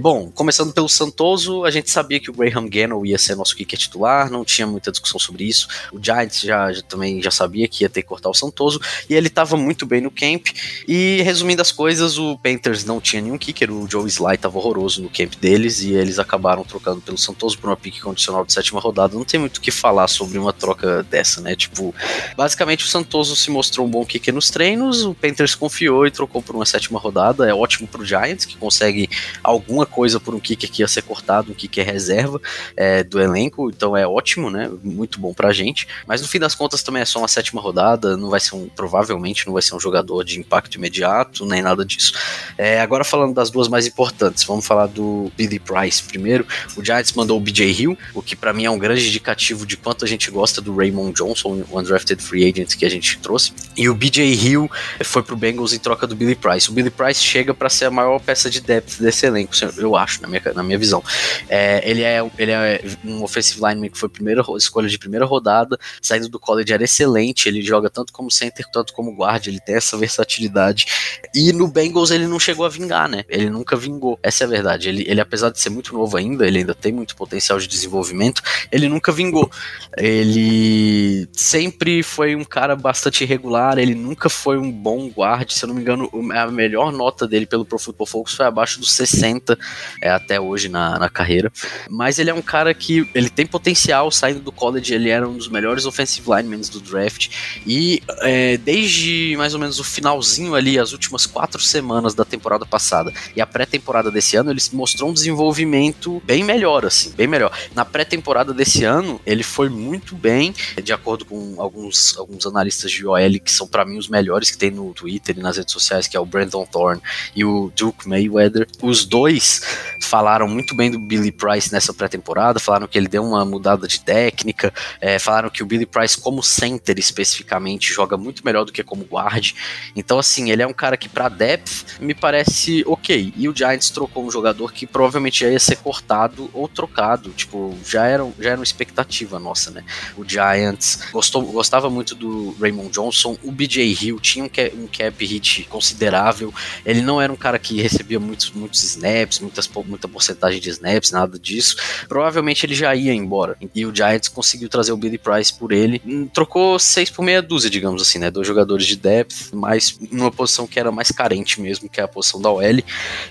Bom, 0.00 0.30
começando 0.30 0.72
pelo 0.72 0.88
Santoso, 0.88 1.66
a 1.66 1.70
gente 1.70 1.90
sabia 1.90 2.18
que 2.18 2.30
o 2.30 2.32
Graham 2.32 2.66
Gano 2.66 3.04
ia 3.04 3.18
ser 3.18 3.34
nosso 3.34 3.54
kicker 3.54 3.78
titular, 3.78 4.30
não 4.30 4.42
tinha 4.42 4.66
muita 4.66 4.90
discussão 4.90 5.20
sobre 5.20 5.44
isso. 5.44 5.68
O 5.92 6.02
Giants 6.02 6.40
já, 6.40 6.72
já 6.72 6.80
também 6.80 7.20
já 7.20 7.30
sabia 7.30 7.68
que 7.68 7.84
ia 7.84 7.90
ter 7.90 8.00
que 8.00 8.08
cortar 8.08 8.30
o 8.30 8.34
Santoso 8.34 8.80
e 9.06 9.14
ele 9.14 9.26
estava 9.26 9.54
muito 9.54 9.84
bem 9.84 10.00
no 10.00 10.10
camp. 10.10 10.46
E 10.88 11.20
resumindo 11.22 11.60
as 11.60 11.70
coisas, 11.70 12.16
o 12.16 12.38
Panthers 12.38 12.86
não 12.86 13.02
tinha 13.02 13.20
nenhum 13.20 13.36
kicker, 13.36 13.70
o 13.70 13.86
Joe 13.86 14.08
Sly 14.08 14.36
estava 14.36 14.56
horroroso 14.56 15.02
no 15.02 15.10
camp 15.10 15.34
deles 15.34 15.82
e 15.82 15.92
eles 15.92 16.18
acabaram 16.18 16.64
trocando 16.64 17.02
pelo 17.02 17.18
Santoso 17.18 17.58
por 17.58 17.68
uma 17.68 17.76
pique 17.76 18.00
condicional 18.00 18.46
de 18.46 18.52
sétima 18.54 18.80
rodada. 18.80 19.14
Não 19.14 19.26
tem 19.26 19.38
muito 19.38 19.58
o 19.58 19.60
que 19.60 19.70
falar 19.70 20.08
sobre 20.08 20.38
uma 20.38 20.54
troca 20.54 21.02
dessa, 21.02 21.42
né? 21.42 21.54
Tipo, 21.54 21.94
basicamente 22.34 22.86
o 22.86 22.88
Santoso 22.88 23.36
se 23.36 23.50
mostrou 23.50 23.86
um 23.86 23.90
bom 23.90 24.06
kicker 24.06 24.32
nos 24.32 24.48
treinos, 24.48 25.04
o 25.04 25.12
Panthers 25.12 25.54
confiou 25.54 26.06
e 26.06 26.10
trocou 26.10 26.40
por 26.40 26.56
uma 26.56 26.64
sétima 26.64 26.98
rodada 26.98 27.31
é 27.40 27.54
ótimo 27.54 27.88
pro 27.88 28.04
Giants, 28.04 28.44
que 28.44 28.56
consegue 28.56 29.08
alguma 29.42 29.86
coisa 29.86 30.20
por 30.20 30.34
um 30.34 30.40
kicker 30.40 30.70
que 30.70 30.82
ia 30.82 30.88
ser 30.88 31.02
cortado, 31.02 31.52
um 31.52 31.54
kicker 31.54 31.84
reserva 31.84 32.40
é, 32.76 33.02
do 33.02 33.20
elenco, 33.20 33.70
então 33.70 33.96
é 33.96 34.06
ótimo, 34.06 34.50
né? 34.50 34.70
Muito 34.82 35.20
bom 35.20 35.32
pra 35.32 35.52
gente. 35.52 35.86
Mas 36.06 36.20
no 36.20 36.28
fim 36.28 36.38
das 36.38 36.54
contas 36.54 36.82
também 36.82 37.02
é 37.02 37.04
só 37.04 37.18
uma 37.18 37.28
sétima 37.28 37.60
rodada, 37.60 38.16
não 38.16 38.30
vai 38.30 38.40
ser 38.40 38.54
um, 38.54 38.68
provavelmente 38.68 39.46
não 39.46 39.52
vai 39.52 39.62
ser 39.62 39.74
um 39.74 39.80
jogador 39.80 40.24
de 40.24 40.38
impacto 40.38 40.76
imediato, 40.76 41.46
nem 41.46 41.62
nada 41.62 41.84
disso. 41.84 42.12
É, 42.56 42.80
agora 42.80 43.04
falando 43.04 43.34
das 43.34 43.50
duas 43.50 43.68
mais 43.68 43.86
importantes, 43.86 44.44
vamos 44.44 44.66
falar 44.66 44.86
do 44.86 45.30
Billy 45.36 45.58
Price 45.58 46.02
primeiro. 46.02 46.46
O 46.76 46.84
Giants 46.84 47.12
mandou 47.12 47.36
o 47.36 47.40
BJ 47.40 47.70
Hill, 47.70 47.98
o 48.14 48.22
que 48.22 48.36
para 48.36 48.52
mim 48.52 48.64
é 48.64 48.70
um 48.70 48.78
grande 48.78 49.06
indicativo 49.06 49.66
de 49.66 49.76
quanto 49.76 50.04
a 50.04 50.08
gente 50.08 50.30
gosta 50.30 50.60
do 50.60 50.74
Raymond 50.74 51.12
Johnson, 51.12 51.64
o 51.70 51.78
undrafted 51.78 52.22
free 52.22 52.48
agent 52.48 52.76
que 52.76 52.84
a 52.84 52.90
gente 52.90 53.18
trouxe. 53.18 53.52
E 53.76 53.88
o 53.88 53.94
BJ 53.94 54.22
Hill 54.32 54.70
foi 55.04 55.22
pro 55.22 55.36
Bengals 55.36 55.72
em 55.72 55.78
troca 55.78 56.06
do 56.06 56.14
Billy 56.14 56.34
Price. 56.34 56.70
O 56.70 56.72
Billy 56.72 56.90
Price 56.90 57.21
chega 57.22 57.54
para 57.54 57.68
ser 57.68 57.86
a 57.86 57.90
maior 57.90 58.20
peça 58.20 58.50
de 58.50 58.60
depth 58.60 58.98
desse 59.00 59.26
elenco, 59.26 59.52
eu 59.76 59.96
acho, 59.96 60.22
na 60.22 60.28
minha, 60.28 60.42
na 60.54 60.62
minha 60.62 60.78
visão. 60.78 61.02
É, 61.48 61.88
ele, 61.88 62.02
é, 62.02 62.18
ele 62.38 62.50
é 62.50 62.82
um 63.04 63.22
offensive 63.22 63.60
lineman 63.60 63.90
que 63.90 63.98
foi 63.98 64.08
primeira 64.08 64.42
escolha 64.56 64.88
de 64.88 64.98
primeira 64.98 65.24
rodada, 65.24 65.78
saindo 66.00 66.28
do 66.28 66.38
college 66.38 66.72
era 66.72 66.84
excelente, 66.84 67.48
ele 67.48 67.62
joga 67.62 67.88
tanto 67.90 68.12
como 68.12 68.30
center, 68.30 68.66
tanto 68.72 68.92
como 68.92 69.14
guard, 69.14 69.46
ele 69.46 69.60
tem 69.60 69.76
essa 69.76 69.96
versatilidade. 69.96 70.86
E 71.34 71.52
no 71.52 71.68
Bengals 71.68 72.10
ele 72.10 72.26
não 72.26 72.38
chegou 72.38 72.66
a 72.66 72.68
vingar, 72.68 73.08
né? 73.08 73.24
Ele 73.28 73.48
nunca 73.50 73.76
vingou, 73.76 74.18
essa 74.22 74.44
é 74.44 74.46
a 74.46 74.50
verdade. 74.50 74.88
Ele, 74.88 75.04
ele 75.06 75.20
apesar 75.20 75.50
de 75.50 75.60
ser 75.60 75.70
muito 75.70 75.92
novo 75.92 76.16
ainda, 76.16 76.46
ele 76.46 76.58
ainda 76.58 76.74
tem 76.74 76.92
muito 76.92 77.16
potencial 77.16 77.58
de 77.58 77.66
desenvolvimento, 77.66 78.42
ele 78.70 78.88
nunca 78.88 79.12
vingou. 79.12 79.50
Ele 79.96 81.28
sempre 81.32 82.02
foi 82.02 82.34
um 82.34 82.44
cara 82.44 82.74
bastante 82.74 83.24
irregular, 83.24 83.78
ele 83.78 83.94
nunca 83.94 84.28
foi 84.28 84.58
um 84.58 84.70
bom 84.70 85.08
guard, 85.08 85.50
se 85.50 85.64
eu 85.64 85.68
não 85.68 85.74
me 85.74 85.82
engano, 85.82 86.10
a 86.34 86.46
melhor 86.50 86.92
nota 86.92 87.11
nota 87.12 87.28
dele 87.28 87.46
pelo 87.46 87.64
Pro 87.64 87.78
Football 87.78 88.06
Focus 88.06 88.34
foi 88.34 88.46
abaixo 88.46 88.80
dos 88.80 88.92
60 88.92 89.58
é, 90.00 90.10
até 90.10 90.40
hoje 90.40 90.68
na, 90.68 90.98
na 90.98 91.08
carreira. 91.08 91.52
Mas 91.88 92.18
ele 92.18 92.30
é 92.30 92.34
um 92.34 92.42
cara 92.42 92.72
que 92.72 93.06
ele 93.14 93.28
tem 93.28 93.46
potencial, 93.46 94.10
saindo 94.10 94.40
do 94.40 94.50
college, 94.50 94.94
ele 94.94 95.10
era 95.10 95.28
um 95.28 95.36
dos 95.36 95.48
melhores 95.48 95.84
offensive 95.84 96.26
linemen 96.28 96.62
do 96.62 96.80
draft. 96.80 97.28
E 97.66 98.02
é, 98.20 98.56
desde 98.56 99.34
mais 99.36 99.52
ou 99.52 99.60
menos 99.60 99.78
o 99.78 99.84
finalzinho 99.84 100.54
ali, 100.54 100.78
as 100.78 100.92
últimas 100.92 101.26
quatro 101.26 101.60
semanas 101.60 102.14
da 102.14 102.24
temporada 102.24 102.64
passada 102.64 103.12
e 103.36 103.40
a 103.40 103.46
pré-temporada 103.46 104.10
desse 104.10 104.36
ano, 104.36 104.50
ele 104.50 104.60
mostrou 104.72 105.10
um 105.10 105.12
desenvolvimento 105.12 106.22
bem 106.24 106.42
melhor, 106.42 106.86
assim, 106.86 107.10
bem 107.10 107.26
melhor. 107.26 107.52
Na 107.74 107.84
pré-temporada 107.84 108.54
desse 108.54 108.84
ano, 108.84 109.20
ele 109.26 109.42
foi 109.42 109.68
muito 109.68 110.14
bem, 110.14 110.54
de 110.82 110.92
acordo 110.92 111.24
com 111.24 111.56
alguns, 111.58 112.16
alguns 112.16 112.46
analistas 112.46 112.90
de 112.90 113.06
OL 113.06 113.18
que 113.44 113.50
são 113.52 113.66
para 113.66 113.84
mim 113.84 113.98
os 113.98 114.08
melhores 114.08 114.50
que 114.50 114.58
tem 114.58 114.70
no 114.70 114.94
Twitter 114.94 115.36
e 115.36 115.42
nas 115.42 115.56
redes 115.56 115.72
sociais, 115.72 116.06
que 116.06 116.16
é 116.16 116.20
o 116.20 116.24
Brandon 116.24 116.64
Thorne 116.64 117.01
e 117.34 117.44
o 117.44 117.72
Duke 117.76 118.08
Mayweather. 118.08 118.66
Os 118.80 119.04
dois 119.04 119.62
falaram 120.00 120.48
muito 120.48 120.74
bem 120.74 120.90
do 120.90 120.98
Billy 120.98 121.32
Price 121.32 121.72
nessa 121.72 121.92
pré-temporada, 121.94 122.58
falaram 122.58 122.86
que 122.86 122.98
ele 122.98 123.08
deu 123.08 123.24
uma 123.24 123.44
mudada 123.44 123.86
de 123.86 124.00
técnica, 124.00 124.72
é, 125.00 125.18
falaram 125.18 125.50
que 125.50 125.62
o 125.62 125.66
Billy 125.66 125.86
Price, 125.86 126.20
como 126.20 126.42
center 126.42 126.98
especificamente, 126.98 127.92
joga 127.92 128.16
muito 128.16 128.44
melhor 128.44 128.64
do 128.64 128.72
que 128.72 128.82
como 128.82 129.04
guard. 129.04 129.52
Então, 129.94 130.18
assim, 130.18 130.50
ele 130.50 130.62
é 130.62 130.66
um 130.66 130.72
cara 130.72 130.96
que, 130.96 131.08
para 131.08 131.28
depth, 131.28 131.98
me 132.00 132.14
parece 132.14 132.84
ok. 132.86 133.32
E 133.36 133.48
o 133.48 133.56
Giants 133.56 133.90
trocou 133.90 134.24
um 134.24 134.30
jogador 134.30 134.72
que 134.72 134.86
provavelmente 134.86 135.40
já 135.40 135.48
ia 135.48 135.58
ser 135.58 135.76
cortado 135.76 136.50
ou 136.52 136.68
trocado. 136.68 137.30
Tipo, 137.30 137.76
já 137.84 138.06
era, 138.06 138.30
já 138.38 138.50
era 138.50 138.58
uma 138.58 138.64
expectativa 138.64 139.38
nossa, 139.38 139.70
né? 139.70 139.84
O 140.16 140.28
Giants 140.28 141.10
gostou, 141.12 141.42
gostava 141.44 141.88
muito 141.90 142.14
do 142.14 142.54
Raymond 142.60 142.90
Johnson, 142.90 143.36
o 143.42 143.50
BJ 143.50 143.96
Hill 144.00 144.20
tinha 144.20 144.44
um 144.44 144.48
cap, 144.48 144.76
um 144.76 144.86
cap 144.86 145.24
hit 145.24 145.64
considerável. 145.64 146.52
Não 147.00 147.20
era 147.20 147.32
um 147.32 147.36
cara 147.36 147.58
que 147.58 147.80
recebia 147.80 148.20
muitos, 148.20 148.50
muitos 148.50 148.82
snaps, 148.82 149.38
muitas, 149.38 149.68
muita 149.86 150.08
porcentagem 150.08 150.60
de 150.60 150.70
snaps, 150.70 151.10
nada 151.10 151.38
disso. 151.38 151.76
Provavelmente 152.08 152.66
ele 152.66 152.74
já 152.74 152.94
ia 152.94 153.14
embora. 153.14 153.56
E 153.74 153.86
o 153.86 153.94
Giants 153.94 154.28
conseguiu 154.28 154.68
trazer 154.68 154.92
o 154.92 154.96
Billy 154.96 155.18
Price 155.18 155.52
por 155.52 155.72
ele. 155.72 156.02
Hum, 156.04 156.26
trocou 156.26 156.78
seis 156.78 157.10
por 157.10 157.22
meia 157.22 157.40
dúzia, 157.40 157.70
digamos 157.70 158.02
assim, 158.02 158.18
né? 158.18 158.30
Dois 158.30 158.46
jogadores 158.46 158.86
de 158.86 158.96
depth, 158.96 159.52
mas 159.52 159.98
numa 160.10 160.30
posição 160.30 160.66
que 160.66 160.78
era 160.78 160.90
mais 160.90 161.10
carente 161.10 161.60
mesmo, 161.60 161.88
que 161.88 162.00
é 162.00 162.04
a 162.04 162.08
posição 162.08 162.40
da 162.40 162.50
OL. 162.50 162.62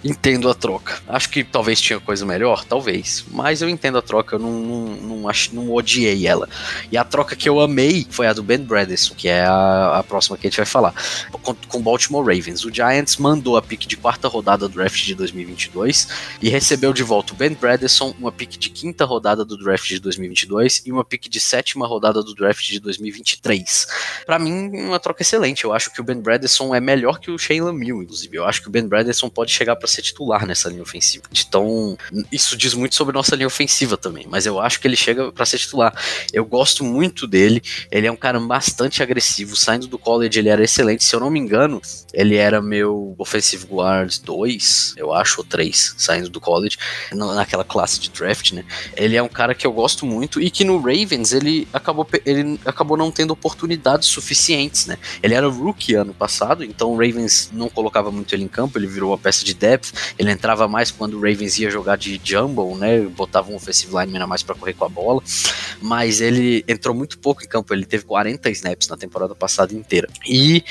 Entendo 0.04 0.50
a 0.50 0.54
troca. 0.54 1.02
Acho 1.08 1.30
que 1.30 1.44
talvez 1.44 1.80
tinha 1.80 2.00
coisa 2.00 2.26
melhor, 2.26 2.64
talvez. 2.66 3.26
Mas 3.30 3.62
eu 3.62 3.70
entendo 3.70 3.98
a 3.98 4.02
troca, 4.02 4.36
eu 4.36 4.40
não, 4.40 4.52
não, 4.52 4.86
não, 4.86 5.30
ach, 5.30 5.50
não 5.52 5.72
odiei 5.72 6.26
ela. 6.26 6.48
E 6.92 6.98
a 6.98 7.04
troca 7.04 7.36
que 7.36 7.48
eu 7.48 7.60
amei 7.60 8.08
foi 8.10 8.28
a 8.28 8.34
do 8.34 8.44
Ben 8.44 8.60
Bradison, 8.60 9.14
que 9.16 9.28
é 9.28 9.44
a, 9.44 10.00
a 10.00 10.04
próxima 10.04 10.38
que 10.38 10.48
a 10.48 10.50
gente 10.50 10.58
vai 10.58 10.66
falar. 10.66 10.94
Com 11.42 11.78
o 11.78 11.82
Baltimore 11.82 12.26
Ravens. 12.26 12.64
O 12.64 12.74
Giants 12.74 13.18
mandou 13.18 13.51
a 13.58 13.62
pick 13.62 13.88
de 13.88 13.98
quarta 13.98 14.28
rodada 14.28 14.68
do 14.68 14.76
draft 14.76 15.04
de 15.04 15.16
2022 15.16 16.08
e 16.42 16.50
recebeu 16.50 16.94
de 16.94 17.04
volta 17.04 17.34
o 17.34 17.36
Ben 17.36 17.54
Bradison, 17.54 18.14
uma 18.20 18.32
pick 18.32 18.58
de 18.58 18.70
quinta 18.70 19.06
rodada 19.06 19.44
do 19.46 19.58
draft 19.58 19.88
de 19.88 20.00
2022 20.00 20.84
e 20.86 20.92
uma 20.92 21.04
pick 21.04 21.30
de 21.30 21.40
sétima 21.40 21.88
rodada 21.88 22.24
do 22.24 22.34
draft 22.34 22.66
de 22.66 22.80
2023. 22.80 23.88
Para 24.26 24.40
mim, 24.40 24.70
uma 24.74 25.00
troca 25.00 25.22
excelente. 25.22 25.64
Eu 25.64 25.74
acho 25.74 25.92
que 25.92 26.02
o 26.02 26.04
Ben 26.04 26.20
Bradison 26.20 26.74
é 26.74 26.80
melhor 26.80 27.20
que 27.20 27.32
o 27.32 27.38
Shane 27.38 27.62
Lemieux, 27.62 28.04
inclusive. 28.04 28.38
Eu 28.38 28.46
acho 28.46 28.62
que 28.62 28.68
o 28.68 28.72
Ben 28.72 28.88
Bradison 28.88 29.30
pode 29.30 29.52
chegar 29.52 29.76
para 29.76 29.88
ser 29.88 30.02
titular 30.02 30.46
nessa 30.46 30.70
linha 30.70 30.82
ofensiva. 30.82 31.24
Então, 31.32 31.98
isso 32.32 32.56
diz 32.58 32.74
muito 32.74 32.96
sobre 32.96 33.14
nossa 33.14 33.36
linha 33.36 33.48
ofensiva 33.48 33.98
também, 33.98 34.26
mas 34.30 34.46
eu 34.46 34.60
acho 34.60 34.80
que 34.80 34.88
ele 34.88 34.96
chega 34.96 35.32
para 35.32 35.46
ser 35.46 35.58
titular. 35.58 35.94
Eu 36.34 36.46
gosto 36.46 36.84
muito 36.84 37.28
dele. 37.28 37.62
Ele 37.92 38.08
é 38.08 38.12
um 38.12 38.16
cara 38.16 38.40
bastante 38.40 39.02
agressivo. 39.02 39.56
Saindo 39.56 39.88
do 39.88 39.98
college, 39.98 40.38
ele 40.40 40.50
era 40.50 40.64
excelente. 40.64 41.04
Se 41.04 41.16
eu 41.16 41.20
não 41.20 41.30
me 41.30 41.40
engano, 41.40 41.82
ele 42.14 42.36
era 42.36 42.62
meu 42.62 43.16
offensive 43.42 43.66
guard 43.66 44.14
2, 44.24 44.94
eu 44.98 45.12
acho, 45.12 45.42
ou 45.42 45.46
3, 45.46 45.96
saindo 45.98 46.30
do 46.30 46.40
college, 46.40 46.78
naquela 47.12 47.64
classe 47.64 48.00
de 48.00 48.10
draft, 48.10 48.52
né? 48.52 48.64
Ele 48.96 49.18
é 49.18 49.24
um 49.24 49.28
cara 49.28 49.56
que 49.56 49.66
eu 49.66 49.72
gosto 49.74 50.06
muito 50.06 50.40
e 50.40 50.52
que 50.52 50.64
no 50.64 50.78
Ravens 50.78 51.34
ele 51.34 51.68
acabou, 51.74 52.08
ele 52.24 52.60
acabou 52.64 52.96
não 52.96 53.12
tendo 53.12 53.32
oportunidades 53.32 54.08
suficientes, 54.08 54.86
né? 54.86 54.98
Ele 55.24 55.34
era 55.34 55.48
rookie 55.48 55.96
ano 55.96 56.14
passado, 56.14 56.64
então 56.64 56.92
o 56.92 56.94
Ravens 56.94 57.50
não 57.52 57.68
colocava 57.68 58.12
muito 58.12 58.34
ele 58.36 58.44
em 58.44 58.48
campo, 58.48 58.78
ele 58.78 58.88
virou 58.88 59.10
uma 59.10 59.18
peça 59.18 59.44
de 59.44 59.54
depth, 59.54 59.92
ele 60.18 60.32
entrava 60.32 60.68
mais 60.68 60.92
quando 60.92 61.16
o 61.16 61.22
Ravens 61.22 61.58
ia 61.58 61.72
jogar 61.72 61.98
de 61.98 62.22
jumble, 62.24 62.76
né? 62.76 63.00
Botava 63.02 63.52
um 63.52 63.56
offensive 63.56 63.92
lineman 63.92 64.24
a 64.24 64.28
mais 64.28 64.44
para 64.44 64.56
correr 64.56 64.74
com 64.74 64.86
a 64.86 64.90
bola, 64.90 65.22
mas 65.82 66.22
ele 66.22 66.64
entrou 66.68 66.96
muito 66.96 67.18
pouco 67.18 67.44
em 67.44 67.48
campo, 67.48 67.74
ele 67.74 67.86
teve 67.86 68.06
40 68.06 68.50
snaps 68.52 68.88
na 68.88 68.98
temporada 68.98 69.34
passada 69.34 69.74
inteira. 69.74 70.08
E 70.28 70.64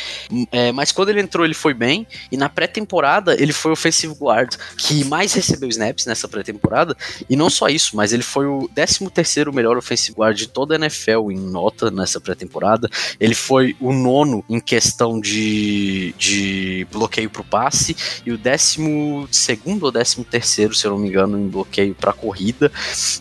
é, 0.53 0.71
mas 0.71 0.93
quando 0.93 1.09
ele 1.09 1.21
entrou, 1.21 1.45
ele 1.45 1.55
foi 1.55 1.75
bem, 1.75 2.07
e 2.31 2.37
na 2.37 2.49
pré-temporada 2.61 3.35
ele 3.40 3.55
foi 3.55 3.71
o 3.71 3.73
offensive 3.73 4.12
guard 4.12 4.55
que 4.76 5.02
mais 5.05 5.33
recebeu 5.33 5.67
snaps 5.71 6.05
nessa 6.05 6.29
pré-temporada, 6.29 6.95
e 7.29 7.35
não 7.35 7.49
só 7.49 7.69
isso, 7.69 7.97
mas 7.97 8.12
ele 8.12 8.23
foi 8.23 8.45
o 8.45 8.69
13 8.75 9.09
terceiro 9.09 9.50
melhor 9.50 9.79
offensive 9.79 10.14
guard 10.19 10.37
de 10.37 10.47
toda 10.47 10.75
a 10.75 10.76
NFL 10.76 11.31
em 11.31 11.38
nota 11.38 11.90
nessa 11.90 12.21
pré-temporada. 12.21 12.88
Ele 13.19 13.35
foi 13.35 13.75
o 13.81 13.95
nono 13.95 14.45
em 14.47 14.61
questão 14.61 15.19
de, 15.19 16.14
de 16.19 16.87
bloqueio 16.93 17.31
para 17.31 17.40
o 17.40 17.45
passe 17.45 17.97
e 18.26 18.31
o 18.31 18.37
décimo 18.37 19.26
segundo 19.31 19.85
ou 19.85 19.93
décimo 19.93 20.23
terceiro, 20.23 20.75
se 20.75 20.87
eu 20.87 20.90
não 20.90 20.99
me 20.99 21.09
engano, 21.09 21.38
em 21.38 21.49
bloqueio 21.49 21.95
para 21.95 22.12
corrida. 22.12 22.71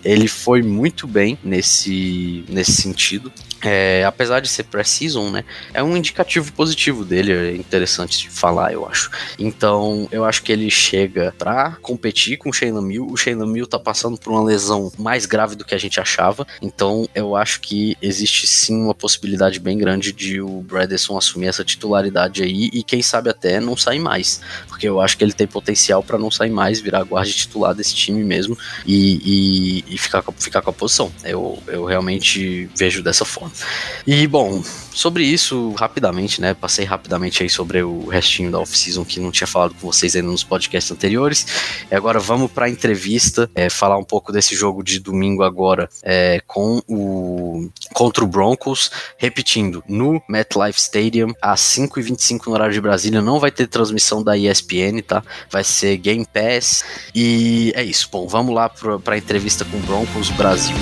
Ele 0.03 0.27
foi 0.27 0.61
muito 0.61 1.07
bem 1.07 1.39
nesse, 1.41 2.43
nesse 2.49 2.73
sentido. 2.73 3.31
É, 3.61 4.03
apesar 4.05 4.39
de 4.39 4.47
ser 4.47 4.63
pré-season, 4.63 5.31
né, 5.31 5.43
é 5.73 5.83
um 5.83 5.95
indicativo 5.97 6.51
positivo 6.53 7.03
dele, 7.03 7.31
é 7.33 7.55
interessante 7.55 8.19
de 8.19 8.29
falar, 8.29 8.71
eu 8.71 8.87
acho. 8.87 9.11
Então, 9.37 10.07
eu 10.11 10.23
acho 10.23 10.43
que 10.43 10.51
ele 10.51 10.69
chega 10.69 11.33
para 11.37 11.71
competir 11.81 12.37
com 12.37 12.49
o 12.49 12.53
Shane 12.53 12.71
Lemieux. 12.71 13.11
O 13.11 13.17
Shane 13.17 13.39
Lemieux 13.39 13.67
tá 13.67 13.79
passando 13.79 14.17
por 14.17 14.31
uma 14.31 14.43
lesão 14.43 14.91
mais 14.97 15.25
grave 15.25 15.55
do 15.55 15.65
que 15.65 15.75
a 15.75 15.77
gente 15.77 15.99
achava, 15.99 16.47
então 16.61 17.07
eu 17.13 17.35
acho 17.35 17.59
que 17.61 17.97
existe 18.01 18.47
sim 18.47 18.81
uma 18.81 18.95
possibilidade 18.95 19.59
bem 19.59 19.77
grande 19.77 20.13
de 20.13 20.41
o 20.41 20.61
Bradson 20.61 21.17
assumir 21.17 21.47
essa 21.47 21.63
titularidade 21.63 22.43
aí 22.43 22.69
e 22.73 22.83
quem 22.83 23.01
sabe 23.01 23.29
até 23.29 23.59
não 23.59 23.75
sair 23.75 23.99
mais, 23.99 24.41
porque 24.67 24.87
eu 24.87 25.01
acho 25.01 25.17
que 25.17 25.23
ele 25.23 25.33
tem 25.33 25.47
potencial 25.47 26.01
para 26.01 26.17
não 26.17 26.31
sair 26.31 26.49
mais, 26.49 26.79
virar 26.79 27.03
guarda 27.03 27.31
titular 27.31 27.73
desse 27.73 27.93
time 27.93 28.23
mesmo 28.23 28.57
e, 28.85 29.83
e, 29.87 29.95
e 29.95 29.97
ficar, 29.97 30.23
ficar 30.37 30.61
com 30.61 30.69
a 30.69 30.73
posição. 30.73 31.11
Eu, 31.23 31.61
eu 31.67 31.85
realmente 31.85 32.69
vejo 32.75 33.03
dessa 33.03 33.25
forma. 33.25 33.48
E 34.05 34.27
bom, 34.27 34.63
sobre 34.93 35.23
isso, 35.23 35.71
rapidamente, 35.73 36.41
né? 36.41 36.53
Passei 36.53 36.85
rapidamente 36.85 37.41
aí 37.41 37.49
sobre 37.49 37.81
o 37.81 38.07
restinho 38.07 38.51
da 38.51 38.59
off-season 38.59 39.05
que 39.05 39.19
não 39.19 39.31
tinha 39.31 39.47
falado 39.47 39.73
com 39.75 39.87
vocês 39.91 40.15
ainda 40.15 40.27
nos 40.27 40.43
podcasts 40.43 40.91
anteriores. 40.91 41.45
E 41.89 41.95
agora 41.95 42.19
vamos 42.19 42.51
para 42.51 42.65
a 42.65 42.69
entrevista, 42.69 43.49
é, 43.55 43.69
falar 43.69 43.97
um 43.97 44.03
pouco 44.03 44.31
desse 44.31 44.55
jogo 44.55 44.83
de 44.83 44.99
domingo 44.99 45.43
agora 45.43 45.89
é, 46.03 46.41
com 46.45 46.81
o 46.87 47.69
contra 47.93 48.23
o 48.23 48.27
Broncos. 48.27 48.91
Repetindo, 49.17 49.83
no 49.87 50.21
MetLife 50.27 50.79
Stadium, 50.79 51.33
às 51.41 51.61
5h25 51.61 52.47
no 52.47 52.53
horário 52.53 52.73
de 52.73 52.81
Brasília, 52.81 53.21
não 53.21 53.39
vai 53.39 53.51
ter 53.51 53.67
transmissão 53.67 54.23
da 54.23 54.37
ESPN, 54.37 55.01
tá? 55.05 55.23
Vai 55.49 55.63
ser 55.63 55.97
Game 55.97 56.25
Pass. 56.25 56.83
E 57.15 57.71
é 57.75 57.83
isso. 57.83 58.09
Bom, 58.11 58.27
vamos 58.27 58.53
lá 58.53 58.69
para 58.69 59.15
a 59.15 59.17
entrevista 59.17 59.63
com 59.65 59.77
o 59.77 59.81
Broncos 59.81 60.29
Brasil. 60.31 60.75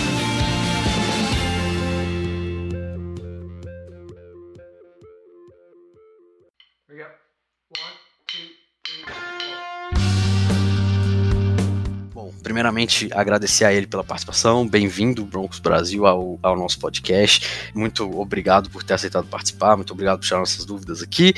Primeiramente 12.57 13.07
agradecer 13.13 13.65
a 13.65 13.71
ele 13.71 13.85
pela 13.85 14.03
participação. 14.03 14.67
Bem-vindo, 14.67 15.23
Broncos 15.23 15.59
Brasil, 15.59 16.07
ao, 16.07 16.39
ao 16.41 16.57
nosso 16.57 16.79
podcast. 16.79 17.71
Muito 17.71 18.19
obrigado 18.19 18.67
por 18.71 18.83
ter 18.83 18.95
aceitado 18.95 19.27
participar, 19.27 19.75
muito 19.75 19.93
obrigado 19.93 20.17
por 20.17 20.25
tirar 20.25 20.39
nossas 20.39 20.65
dúvidas 20.65 21.03
aqui. 21.03 21.35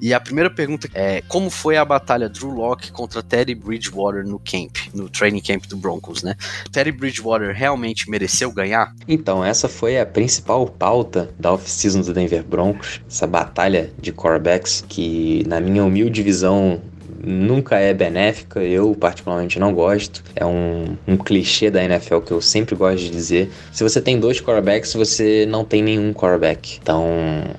E 0.00 0.14
a 0.14 0.18
primeira 0.18 0.48
pergunta 0.48 0.88
é: 0.94 1.20
como 1.28 1.50
foi 1.50 1.76
a 1.76 1.84
batalha 1.84 2.26
Drew 2.26 2.48
Locke 2.48 2.90
contra 2.90 3.22
Teddy 3.22 3.54
Bridgewater 3.54 4.26
no 4.26 4.38
camp, 4.38 4.78
no 4.94 5.10
training 5.10 5.42
camp 5.42 5.66
do 5.66 5.76
Broncos, 5.76 6.22
né? 6.22 6.36
Teddy 6.72 6.90
Bridgewater 6.90 7.54
realmente 7.54 8.08
mereceu 8.08 8.50
ganhar? 8.50 8.94
Então, 9.06 9.44
essa 9.44 9.68
foi 9.68 10.00
a 10.00 10.06
principal 10.06 10.66
pauta 10.66 11.34
da 11.38 11.52
off-season 11.52 12.00
do 12.00 12.14
Denver 12.14 12.42
Broncos, 12.42 13.02
essa 13.06 13.26
batalha 13.26 13.92
de 14.00 14.10
quarterbacks 14.10 14.82
que, 14.88 15.44
na 15.46 15.60
minha 15.60 15.84
humilde 15.84 16.22
visão, 16.22 16.80
nunca 17.22 17.78
é 17.78 17.94
benéfica, 17.94 18.60
eu 18.60 18.94
particularmente 18.94 19.58
não 19.58 19.72
gosto. 19.72 20.22
É 20.34 20.44
um, 20.44 20.96
um 21.06 21.16
clichê 21.16 21.70
da 21.70 21.82
NFL 21.82 22.18
que 22.18 22.32
eu 22.32 22.40
sempre 22.40 22.74
gosto 22.74 22.98
de 22.98 23.10
dizer. 23.10 23.50
Se 23.72 23.82
você 23.82 24.00
tem 24.00 24.18
dois 24.18 24.40
quarterbacks, 24.40 24.92
você 24.94 25.46
não 25.48 25.64
tem 25.64 25.82
nenhum 25.82 26.12
quarterback. 26.12 26.78
Então, 26.82 27.06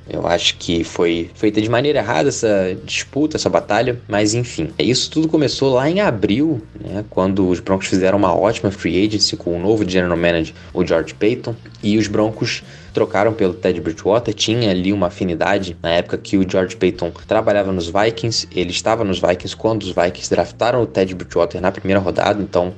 eu 0.10 0.28
acho 0.28 0.58
que 0.58 0.84
foi 0.84 1.30
feita 1.34 1.62
de 1.62 1.70
maneira 1.70 2.00
errada 2.00 2.30
essa 2.30 2.76
disputa, 2.84 3.38
essa 3.38 3.50
batalha, 3.50 4.00
mas 4.08 4.34
enfim. 4.34 4.70
Isso 4.78 5.10
tudo 5.10 5.28
começou 5.28 5.74
lá 5.74 5.90
em 5.90 6.02
abril, 6.02 6.62
né, 6.80 7.06
quando 7.10 7.48
os 7.48 7.60
Broncos 7.60 7.88
fizeram 7.88 8.18
uma 8.18 8.36
ótima 8.36 8.72
free 8.72 9.06
agency 9.06 9.38
com 9.38 9.56
o 9.56 9.60
novo 9.60 9.88
general 9.88 10.18
manager, 10.18 10.54
o 10.74 10.86
George 10.86 11.14
Payton, 11.14 11.56
e 11.82 11.98
os 11.98 12.08
Broncos 12.08 12.64
trocaram 12.94 13.34
pelo 13.34 13.54
Ted 13.54 13.82
Bridgewater, 13.82 14.34
tinha 14.34 14.70
ali 14.70 14.94
uma 14.94 15.08
afinidade 15.08 15.76
na 15.82 15.90
época 15.90 16.18
que 16.18 16.38
o 16.38 16.50
George 16.50 16.76
Payton 16.76 17.12
trabalhava 17.28 17.72
nos 17.72 17.88
Vikings, 17.90 18.48
ele 18.56 18.72
estava 18.72 19.04
nos 19.04 19.20
Vikings 19.20 19.56
quando 19.56 19.84
os 19.84 19.90
Vikings 19.92 20.30
draftaram 20.30 20.82
o 20.82 20.86
Ted 20.86 21.14
Bridgewater 21.14 21.60
na 21.60 21.72
primeira 21.72 22.00
rodada, 22.00 22.42
então 22.42 22.74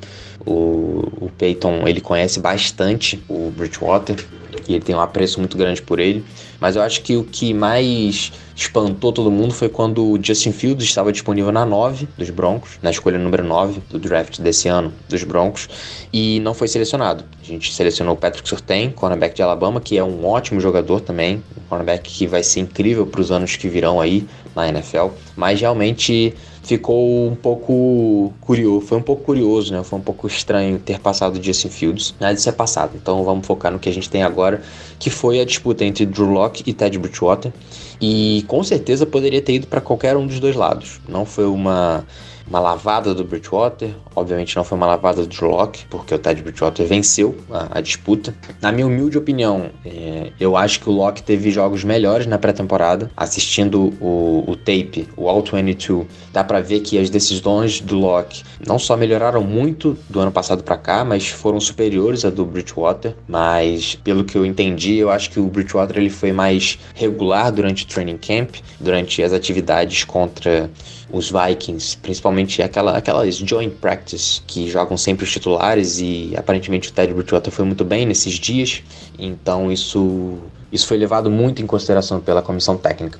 o, 0.45 1.07
o 1.21 1.31
Payton 1.37 1.87
ele 1.87 2.01
conhece 2.01 2.39
bastante 2.39 3.21
o 3.27 3.51
Bridgewater 3.51 4.25
e 4.67 4.73
ele 4.73 4.83
tem 4.83 4.95
um 4.95 4.99
apreço 4.99 5.39
muito 5.39 5.57
grande 5.57 5.81
por 5.81 5.99
ele. 5.99 6.23
Mas 6.59 6.75
eu 6.75 6.81
acho 6.81 7.01
que 7.01 7.15
o 7.15 7.23
que 7.23 7.53
mais 7.53 8.31
espantou 8.55 9.11
todo 9.11 9.29
mundo 9.29 9.53
foi 9.53 9.67
quando 9.67 10.11
o 10.11 10.19
Justin 10.21 10.51
Fields 10.51 10.85
estava 10.85 11.11
disponível 11.11 11.51
na 11.51 11.65
9 11.65 12.07
dos 12.17 12.29
Broncos, 12.29 12.79
na 12.81 12.89
escolha 12.89 13.19
número 13.19 13.43
9 13.43 13.81
do 13.89 13.99
draft 13.99 14.39
desse 14.39 14.67
ano 14.67 14.93
dos 15.09 15.23
Broncos, 15.23 15.67
e 16.11 16.39
não 16.39 16.53
foi 16.53 16.67
selecionado. 16.67 17.25
A 17.41 17.45
gente 17.45 17.73
selecionou 17.73 18.15
Patrick 18.15 18.47
Surtain, 18.47 18.89
cornerback 18.91 19.35
de 19.35 19.41
Alabama, 19.41 19.81
que 19.81 19.97
é 19.97 20.03
um 20.03 20.25
ótimo 20.25 20.61
jogador 20.61 21.01
também, 21.01 21.43
um 21.57 21.61
cornerback 21.67 22.09
que 22.09 22.25
vai 22.25 22.43
ser 22.43 22.61
incrível 22.61 23.05
para 23.05 23.21
os 23.21 23.31
anos 23.31 23.55
que 23.55 23.67
virão 23.67 23.99
aí 23.99 24.25
na 24.55 24.69
NFL, 24.69 25.07
mas 25.35 25.59
realmente 25.59 26.33
ficou 26.65 27.27
um 27.27 27.35
pouco 27.35 28.33
curioso, 28.41 28.81
foi 28.81 28.97
um 28.97 29.01
pouco 29.01 29.23
curioso, 29.23 29.71
né? 29.71 29.83
Foi 29.83 29.99
um 29.99 30.01
pouco 30.01 30.25
estranho 30.25 30.79
ter 30.79 30.99
passado 30.99 31.37
o 31.37 31.43
Justin 31.43 31.69
Fields, 31.69 32.15
mas 32.19 32.39
isso 32.39 32.49
é 32.49 32.51
passado. 32.51 32.93
Então 32.95 33.23
vamos 33.23 33.45
focar 33.45 33.71
no 33.71 33.77
que 33.77 33.87
a 33.87 33.93
gente 33.93 34.09
tem 34.09 34.23
agora, 34.23 34.61
que 34.97 35.11
foi 35.11 35.39
a 35.39 35.45
disputa 35.45 35.85
entre 35.85 36.05
Drew 36.05 36.25
Locke 36.25 36.63
e 36.65 36.73
Ted 36.73 36.97
Bridgewater. 36.97 37.53
E 38.01 38.43
com 38.47 38.63
certeza 38.63 39.05
poderia 39.05 39.41
ter 39.41 39.53
ido 39.53 39.67
para 39.67 39.79
qualquer 39.79 40.17
um 40.17 40.25
dos 40.25 40.39
dois 40.39 40.55
lados. 40.55 40.99
Não 41.07 41.23
foi 41.23 41.45
uma 41.45 42.03
uma 42.47 42.59
lavada 42.59 43.13
do 43.13 43.23
Bridgewater. 43.23 43.95
Obviamente 44.15 44.55
não 44.55 44.63
foi 44.63 44.77
uma 44.77 44.87
lavada 44.87 45.25
do 45.25 45.45
Locke, 45.45 45.85
porque 45.89 46.13
o 46.13 46.19
Ted 46.19 46.41
Bridgewater 46.41 46.85
venceu 46.85 47.35
a, 47.51 47.79
a 47.79 47.81
disputa. 47.81 48.35
Na 48.61 48.71
minha 48.71 48.87
humilde 48.87 49.17
opinião, 49.17 49.69
é, 49.85 50.31
eu 50.39 50.55
acho 50.55 50.79
que 50.79 50.89
o 50.89 50.93
Locke 50.93 51.23
teve 51.23 51.51
jogos 51.51 51.83
melhores 51.83 52.25
na 52.27 52.37
pré-temporada. 52.37 53.09
Assistindo 53.15 53.93
o, 53.99 54.43
o 54.47 54.55
tape, 54.55 55.07
o 55.17 55.27
All-22, 55.27 56.05
dá 56.31 56.43
para 56.43 56.61
ver 56.61 56.81
que 56.81 56.97
as 56.97 57.09
decisões 57.09 57.81
do 57.81 57.97
Locke 57.97 58.43
não 58.65 58.77
só 58.77 58.95
melhoraram 58.95 59.41
muito 59.41 59.97
do 60.09 60.19
ano 60.19 60.31
passado 60.31 60.63
para 60.63 60.77
cá, 60.77 61.03
mas 61.03 61.27
foram 61.27 61.59
superiores 61.59 62.25
à 62.25 62.29
do 62.29 62.45
Bridgewater. 62.45 63.15
Mas 63.27 63.95
pelo 63.95 64.23
que 64.23 64.37
eu 64.37 64.45
entendi, 64.45 64.97
eu 64.97 65.09
acho 65.09 65.29
que 65.31 65.39
o 65.39 65.47
Bridgewater 65.47 65.97
ele 65.97 66.09
foi 66.09 66.31
mais 66.31 66.77
regular 66.93 67.51
durante 67.51 67.83
o 67.83 67.87
training 67.87 68.17
camp, 68.17 68.55
durante 68.79 69.21
as 69.23 69.33
atividades 69.33 70.03
contra 70.03 70.69
os 71.11 71.31
Vikings, 71.31 71.97
principalmente 71.97 72.34
aquela, 72.63 72.97
aquelas 72.97 73.35
joint 73.35 73.73
practice 73.75 74.41
que 74.45 74.69
jogam 74.69 74.97
sempre 74.97 75.23
os 75.23 75.31
titulares 75.31 75.99
e 75.99 76.33
aparentemente 76.35 76.89
o 76.89 76.91
Ted 76.91 77.13
Bridgewater 77.13 77.51
foi 77.51 77.65
muito 77.65 77.83
bem 77.83 78.05
nesses 78.05 78.33
dias, 78.35 78.83
então 79.17 79.71
isso, 79.71 80.37
isso 80.71 80.87
foi 80.87 80.97
levado 80.97 81.29
muito 81.29 81.61
em 81.61 81.65
consideração 81.65 82.19
pela 82.19 82.41
comissão 82.41 82.77
técnica. 82.77 83.19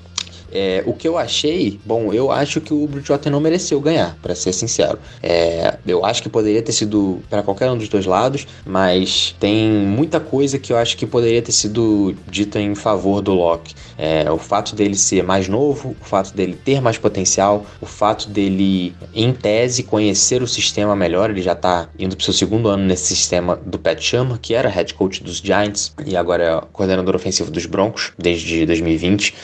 É, 0.58 0.82
o 0.86 0.94
que 0.94 1.06
eu 1.06 1.18
achei, 1.18 1.78
bom, 1.86 2.14
eu 2.14 2.32
acho 2.32 2.62
que 2.62 2.74
o 2.74 2.88
Bridgewater 2.88 3.30
não 3.30 3.42
mereceu 3.42 3.78
ganhar, 3.82 4.18
para 4.22 4.34
ser 4.34 4.54
sincero. 4.54 4.98
É, 5.22 5.78
eu 5.86 6.06
acho 6.06 6.24
que 6.24 6.30
poderia 6.30 6.62
ter 6.62 6.72
sido 6.72 7.22
para 7.30 7.44
qualquer 7.44 7.70
um 7.70 7.78
dos 7.78 7.90
dois 7.90 8.06
lados, 8.06 8.48
mas 8.66 9.36
tem 9.38 9.70
muita 9.70 10.18
coisa 10.18 10.58
que 10.58 10.72
eu 10.72 10.78
acho 10.78 10.96
que 10.96 11.06
poderia 11.06 11.42
ter 11.42 11.52
sido 11.52 12.16
dita 12.30 12.58
em 12.58 12.74
favor 12.74 13.22
do 13.22 13.34
Locke. 13.34 13.76
É, 13.98 14.32
o 14.32 14.38
fato 14.38 14.74
dele 14.74 14.96
ser 14.96 15.24
mais 15.24 15.50
novo, 15.50 15.94
o 16.02 16.06
fato 16.06 16.34
dele 16.34 16.58
ter 16.64 16.80
mais 16.80 16.98
potencial, 16.98 17.66
o 17.82 17.86
fato 17.86 18.30
dele, 18.30 18.96
em 19.14 19.34
tese, 19.34 19.84
conhecer 19.84 20.42
o 20.42 20.48
sistema 20.48 20.96
melhor. 20.96 21.32
Ele 21.32 21.42
já 21.42 21.52
está 21.52 21.90
indo 22.00 22.16
para 22.16 22.24
seu 22.24 22.34
segundo 22.34 22.70
ano 22.70 22.86
nesse 22.86 23.08
sistema 23.08 23.60
do 23.66 23.78
Pat 23.78 24.02
Shermer, 24.02 24.40
que 24.40 24.54
era 24.54 24.70
head 24.70 24.94
coach 24.94 25.22
dos 25.22 25.40
Giants 25.40 25.94
e 26.06 26.16
agora 26.16 26.44
é 26.44 26.62
coordenador 26.72 27.14
ofensivo 27.14 27.52
dos 27.52 27.66
Broncos 27.66 28.14
desde 28.18 28.66
2020. 28.66 29.36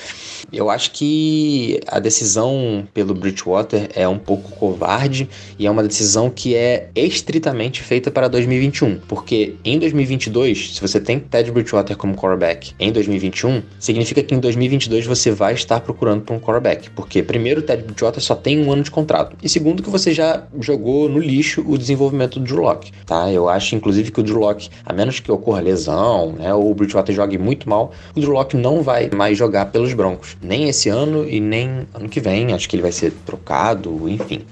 Eu 0.51 0.70
acho 0.70 0.91
que 0.91 1.79
a 1.88 1.98
decisão 1.98 2.86
pelo 2.93 3.13
Bridgewater 3.13 3.89
é 3.96 4.05
um 4.05 4.17
pouco 4.17 4.51
covarde 4.51 5.29
e 5.58 5.65
é 5.65 5.72
uma 5.72 5.81
decisão 5.81 6.29
que 6.29 6.55
é 6.55 6.89
estritamente 6.93 7.81
feita 7.81 8.12
para 8.12 8.27
2021, 8.27 9.00
porque 9.08 9.55
em 9.63 9.79
2022, 9.79 10.75
se 10.75 10.81
você 10.81 11.00
tem 11.00 11.20
Ted 11.20 11.50
Bridgewater 11.51 11.96
como 11.96 12.15
quarterback 12.15 12.74
em 12.77 12.91
2021, 12.91 13.63
significa 13.79 14.22
que 14.22 14.36
em 14.36 14.39
2022 14.39 15.05
você 15.05 15.31
vai 15.31 15.53
estar 15.53 15.79
procurando 15.79 16.24
por 16.24 16.36
um 16.36 16.39
quarterback, 16.39 16.89
porque 16.89 17.24
primeiro, 17.24 17.62
Ted 17.62 17.84
Bridgewater 17.84 18.22
só 18.22 18.36
tem 18.36 18.62
um 18.62 18.74
ano 18.74 18.84
de 18.84 18.91
contrato. 18.91 19.38
E 19.41 19.48
segundo 19.48 19.81
que 19.81 19.89
você 19.89 20.13
já 20.13 20.43
jogou 20.60 21.08
no 21.08 21.20
lixo 21.20 21.63
o 21.65 21.77
desenvolvimento 21.77 22.39
do 22.39 22.46
Drew 22.46 22.62
Locke, 22.62 22.91
tá? 23.05 23.31
Eu 23.31 23.48
acho 23.48 23.74
inclusive 23.74 24.12
que 24.12 24.20
o 24.20 24.24
Drew 24.24 24.39
Locke, 24.39 24.70
a 24.86 24.91
menos 24.91 25.22
que 25.22 25.31
ocorra 25.31 25.62
lesão, 25.62 26.34
né, 26.34 26.53
ou 26.53 26.72
o 26.72 26.75
Bridgewater 26.75 27.15
jogue 27.15 27.38
muito 27.38 27.70
mal, 27.70 27.93
o 28.13 28.20
Drew 28.20 28.34
Locke 28.34 28.58
não 28.58 28.84
vai 28.84 29.10
mais 29.15 29.38
jogar 29.38 29.67
pelos 29.67 29.93
Broncos 29.93 30.36
nem 30.42 30.68
esse 30.70 30.90
ano 30.90 31.28
e 31.28 31.40
nem 31.40 31.88
ano 31.94 32.10
que 32.10 32.20
vem. 32.20 32.54
Acho 32.54 32.68
que 32.68 32.76
ele 32.76 32.84
vai 32.84 32.92
ser 32.92 33.12
trocado, 33.26 34.10
enfim. 34.10 34.46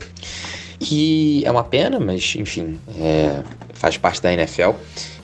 E 0.79 1.43
é 1.45 1.51
uma 1.51 1.63
pena, 1.63 1.99
mas 1.99 2.35
enfim, 2.37 2.79
é, 2.97 3.43
faz 3.73 3.97
parte 3.97 4.21
da 4.21 4.31
NFL. 4.31 4.71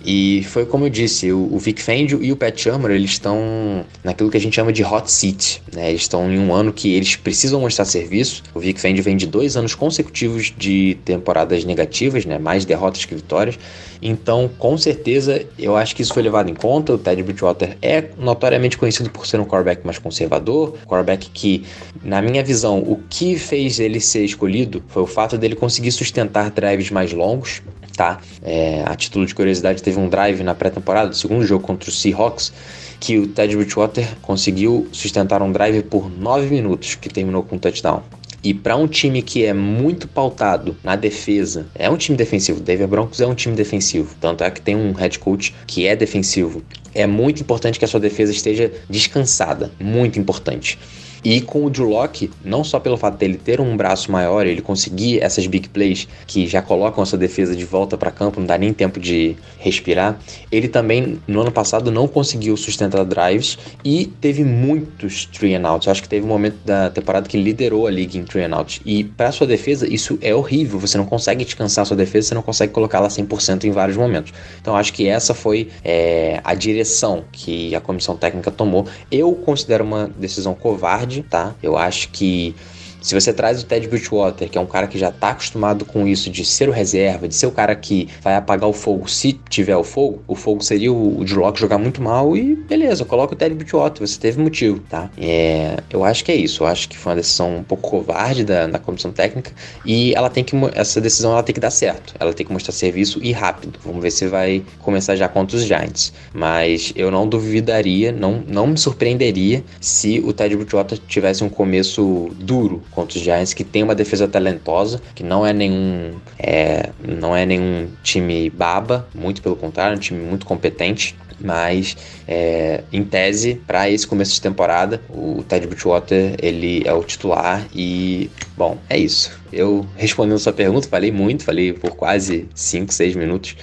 E 0.06 0.44
foi 0.44 0.66
como 0.68 0.86
eu 0.86 0.90
disse, 0.90 1.32
o, 1.32 1.50
o 1.52 1.58
Vic 1.58 1.82
Fangio 1.82 2.24
e 2.24 2.32
o 2.32 2.36
Pat 2.36 2.56
Shermer, 2.56 2.92
eles 2.92 3.12
estão 3.12 3.84
naquilo 4.04 4.30
que 4.30 4.38
a 4.38 4.40
gente 4.40 4.56
chama 4.56 4.72
de 4.72 4.84
hot 4.84 5.12
seat, 5.12 5.64
né? 5.74 5.90
Eles 5.90 6.02
estão 6.02 6.32
em 6.32 6.38
um 6.38 6.54
ano 6.54 6.72
que 6.72 6.94
eles 6.94 7.16
precisam 7.16 7.60
mostrar 7.60 7.86
serviço. 7.86 8.44
O 8.54 8.60
Vic 8.60 8.80
Fangio 8.80 9.04
vem 9.04 9.18
de 9.18 9.26
dois 9.26 9.58
anos 9.58 9.74
consecutivos 9.74 10.54
de 10.56 10.98
temporadas 11.04 11.66
negativas, 11.66 12.24
né? 12.24 12.38
Mais 12.38 12.66
derrotas 12.66 13.04
que 13.04 13.16
vitórias. 13.16 13.58
Então, 14.02 14.48
com 14.60 14.78
certeza, 14.78 15.44
eu 15.58 15.76
acho 15.76 15.96
que 15.96 16.04
isso 16.04 16.14
foi 16.14 16.22
levado 16.22 16.52
em 16.52 16.54
conta. 16.54 16.94
O 16.94 16.98
Ted 17.00 17.24
Bridgewater 17.24 17.76
é 17.82 18.10
notoriamente 18.20 18.78
conhecido 18.78 19.10
por 19.10 19.26
ser 19.26 19.40
um 19.40 19.46
quarterback 19.46 19.84
mais 19.84 19.98
conservador, 19.98 20.78
quarterback 20.86 21.32
que, 21.32 21.66
na 22.04 22.22
minha 22.22 22.44
visão, 22.44 22.78
o 22.78 23.00
que 23.10 23.36
fez 23.40 23.80
ele 23.80 24.00
ser 24.00 24.24
escolhido 24.24 24.84
foi 24.88 25.02
o 25.02 25.08
fato 25.08 25.38
dele 25.38 25.56
conseguir 25.56 25.92
sustentar 25.92 26.52
drives 26.52 26.92
mais 26.92 27.12
longos, 27.12 27.64
tá? 27.96 28.20
É, 28.44 28.84
a 28.86 28.96
título 28.96 29.26
de 29.26 29.34
curiosidade, 29.34 29.82
teve 29.82 29.95
um 29.98 30.10
drive 30.10 30.44
na 30.44 30.56
pré-temporada, 30.56 31.10
do 31.10 31.16
segundo 31.16 31.46
jogo 31.46 31.64
contra 31.64 31.90
o 31.90 31.94
Seahawks, 31.94 32.52
que 33.00 33.18
o 33.18 33.28
Ted 33.28 33.56
Bridgewater 33.56 34.08
conseguiu 34.22 34.88
sustentar 34.92 35.42
um 35.42 35.52
drive 35.52 35.84
por 35.84 36.10
9 36.10 36.48
minutos, 36.48 36.96
que 36.96 37.10
terminou 37.10 37.44
com 37.44 37.56
um 37.56 37.60
touchdown. 37.60 38.04
E 38.46 38.54
para 38.54 38.76
um 38.76 38.88
time 38.88 39.24
que 39.24 39.44
é 39.44 39.54
muito 39.54 40.08
pautado 40.08 40.78
na 40.84 40.96
defesa, 40.96 41.66
é 41.74 41.90
um 41.90 41.98
time 41.98 42.16
defensivo. 42.16 42.60
Denver 42.60 42.88
Broncos 42.88 43.20
é 43.20 43.26
um 43.26 43.34
time 43.34 43.56
defensivo. 43.56 44.16
Tanto 44.22 44.44
é 44.44 44.52
que 44.52 44.62
tem 44.62 44.76
um 44.76 44.92
head 44.92 45.18
coach 45.18 45.56
que 45.66 45.88
é 45.88 45.96
defensivo. 45.96 46.62
É 46.94 47.08
muito 47.08 47.42
importante 47.42 47.80
que 47.80 47.86
a 47.86 47.88
sua 47.88 48.00
defesa 48.00 48.32
esteja 48.32 48.72
descansada. 48.88 49.72
Muito 49.80 50.20
importante. 50.20 50.78
E 51.26 51.42
com 51.42 51.66
o 51.66 51.72
Drew 51.72 51.90
Locke, 51.90 52.30
não 52.44 52.64
só 52.64 52.80
pelo 52.80 52.98
fato 52.98 53.18
dele 53.18 53.36
ter 53.44 53.60
um 53.60 53.76
braço 53.76 54.12
maior, 54.12 54.46
ele 54.46 54.62
conseguir 54.62 55.24
essas 55.24 55.48
big 55.48 55.70
plays 55.70 56.08
que 56.28 56.46
já 56.46 56.62
colocam 56.62 57.02
a 57.02 57.06
sua 57.06 57.18
defesa 57.18 57.56
de 57.56 57.66
volta 57.66 57.98
para 57.98 58.12
campo, 58.12 58.40
não 58.40 58.46
dá 58.46 58.60
nem 58.60 58.72
tempo 58.72 59.00
de 59.00 59.36
respirar. 59.58 60.20
Ele 60.52 60.68
também 60.68 61.20
no 61.28 61.42
ano 61.42 61.52
passado 61.52 61.92
não 61.92 62.08
conseguiu 62.08 62.56
sustentar 62.56 63.04
drives 63.04 63.58
e 63.84 64.06
teve 64.06 64.44
muitos 64.44 65.26
three 65.26 65.56
and 65.56 65.68
outs. 65.68 65.88
Acho 65.88 66.04
que 66.04 66.10
teve 66.10 66.24
um 66.24 66.30
momento 66.30 66.58
da 66.64 66.92
temporada 66.92 67.28
que 67.28 67.42
liderou 67.42 67.88
a 67.88 67.92
liga 67.92 68.20
em 68.20 68.24
three 68.24 68.44
and 68.44 68.56
outs. 68.56 68.80
E 68.86 69.04
para 69.04 69.32
sua 69.32 69.48
defesa, 69.48 69.92
isso 69.92 70.20
é 70.22 70.36
horrível. 70.36 70.78
Você 70.78 70.96
não 70.96 71.08
consegue 71.08 71.44
descansar 71.44 71.88
sua 71.88 71.98
defesa, 71.98 72.28
você 72.28 72.36
não 72.36 72.44
consegue 72.44 72.72
colocá-la 72.72 73.08
100% 73.08 73.64
em 73.64 73.72
vários 73.72 73.98
momentos. 73.98 74.32
Então 74.62 74.76
acho 74.76 74.94
que 74.94 75.08
essa 75.08 75.34
foi 75.34 75.70
é, 75.84 76.40
a 76.44 76.54
direção 76.54 77.24
que 77.32 77.74
a 77.74 77.82
comissão 77.82 78.16
técnica 78.16 78.52
tomou. 78.52 78.86
Eu 79.12 79.34
considero 79.34 79.84
uma 79.84 80.08
decisão 80.20 80.54
covarde 80.54 81.15
tá? 81.24 81.56
Eu 81.62 81.78
acho 81.78 82.10
que 82.10 82.56
se 83.06 83.14
você 83.14 83.32
traz 83.32 83.62
o 83.62 83.66
Ted 83.68 83.88
Bridgewater, 83.88 84.50
que 84.50 84.58
é 84.58 84.62
um 84.62 84.66
cara 84.66 84.88
que 84.88 84.98
já 84.98 85.12
tá 85.12 85.30
acostumado 85.30 85.86
com 85.86 86.08
isso 86.08 86.28
de 86.28 86.44
ser 86.44 86.68
o 86.68 86.72
reserva, 86.72 87.28
de 87.28 87.36
ser 87.36 87.46
o 87.46 87.52
cara 87.52 87.76
que 87.76 88.10
vai 88.20 88.36
apagar 88.36 88.68
o 88.68 88.74
fogo 88.74 89.08
se 89.08 89.34
tiver 89.48 89.78
o 89.78 89.84
fogo, 89.84 90.24
o 90.28 90.34
fogo 90.34 90.64
seria 90.64 90.92
o, 90.92 91.20
o 91.20 91.36
Locke 91.36 91.60
jogar 91.60 91.78
muito 91.78 92.02
mal 92.02 92.36
e 92.36 92.56
beleza, 92.56 93.06
coloca 93.06 93.36
o 93.36 93.38
Ted 93.38 93.54
Bridgewater, 93.54 94.06
você 94.06 94.20
teve 94.20 94.42
motivo, 94.42 94.80
tá? 94.90 95.12
É, 95.20 95.78
eu 95.92 96.04
acho 96.04 96.26
que 96.26 96.32
é 96.32 96.36
isso, 96.36 96.64
eu 96.64 96.68
acho 96.68 96.90
que 96.90 96.98
foi 96.98 97.12
uma 97.12 97.18
decisão 97.18 97.58
um 97.58 97.64
pouco 97.64 97.88
covarde 97.88 98.44
da, 98.44 98.66
da 98.66 98.80
comissão 98.80 99.12
técnica 99.12 99.52
e 99.86 100.12
ela 100.16 100.30
tem 100.30 100.44
que, 100.44 100.56
essa 100.74 101.00
decisão 101.00 101.34
ela 101.34 101.44
tem 101.44 101.54
que 101.54 101.62
dar 101.62 101.70
certo, 101.70 102.16
ela 102.20 102.34
tem 102.34 102.44
que 102.44 102.52
mostrar 102.52 102.74
serviço 102.74 103.20
e 103.22 103.32
rápido. 103.32 103.78
Vamos 103.86 104.02
ver 104.02 104.10
se 104.10 104.26
vai 104.28 104.64
começar 104.80 105.16
já 105.16 105.28
contra 105.28 105.56
os 105.56 105.64
Giants, 105.64 106.12
mas 106.34 106.92
eu 106.96 107.12
não 107.12 107.30
duvidaria, 107.30 108.12
não, 108.12 108.44
não 108.48 108.66
me 108.66 108.80
surpreenderia 108.80 109.64
se 109.80 110.20
o 110.26 110.34
Ted 110.34 110.56
Bridgewater 110.56 110.98
tivesse 111.08 111.44
um 111.44 111.50
começo 111.50 112.32
duro 112.40 112.82
contra 112.96 113.18
os 113.18 113.24
Giants, 113.24 113.54
que 113.54 113.64
tem 113.64 113.84
uma 113.84 113.94
defesa 113.94 114.28
talentosa, 114.28 115.02
que 115.14 115.24
não 115.24 115.46
é 115.46 115.52
nenhum 115.52 116.16
é, 116.40 116.90
não 117.06 117.36
é 117.36 117.46
nenhum 117.46 117.90
time 118.02 118.50
baba, 118.50 119.08
muito 119.14 119.42
pelo 119.42 119.58
contrário, 119.58 119.94
é 119.94 119.98
um 119.98 120.00
time 120.00 120.24
muito 120.24 120.46
competente. 120.46 121.16
Mas, 121.38 121.98
é, 122.26 122.82
em 122.94 123.04
tese, 123.04 123.56
para 123.68 123.90
esse 123.90 124.08
começo 124.08 124.34
de 124.34 124.40
temporada, 124.40 125.02
o 125.10 125.44
Ted 125.44 125.68
Bridgewater 125.68 126.34
ele 126.42 126.82
é 126.86 126.94
o 126.94 127.04
titular 127.04 127.68
e, 127.76 128.32
bom, 128.56 128.78
é 128.90 128.98
isso. 128.98 129.38
Eu 129.52 129.86
respondendo 129.98 130.40
sua 130.40 130.54
pergunta, 130.54 130.88
falei 130.88 131.12
muito, 131.12 131.44
falei 131.44 131.74
por 131.74 131.92
quase 131.92 132.48
5, 132.56 132.94
6 132.94 133.16
minutos 133.18 133.58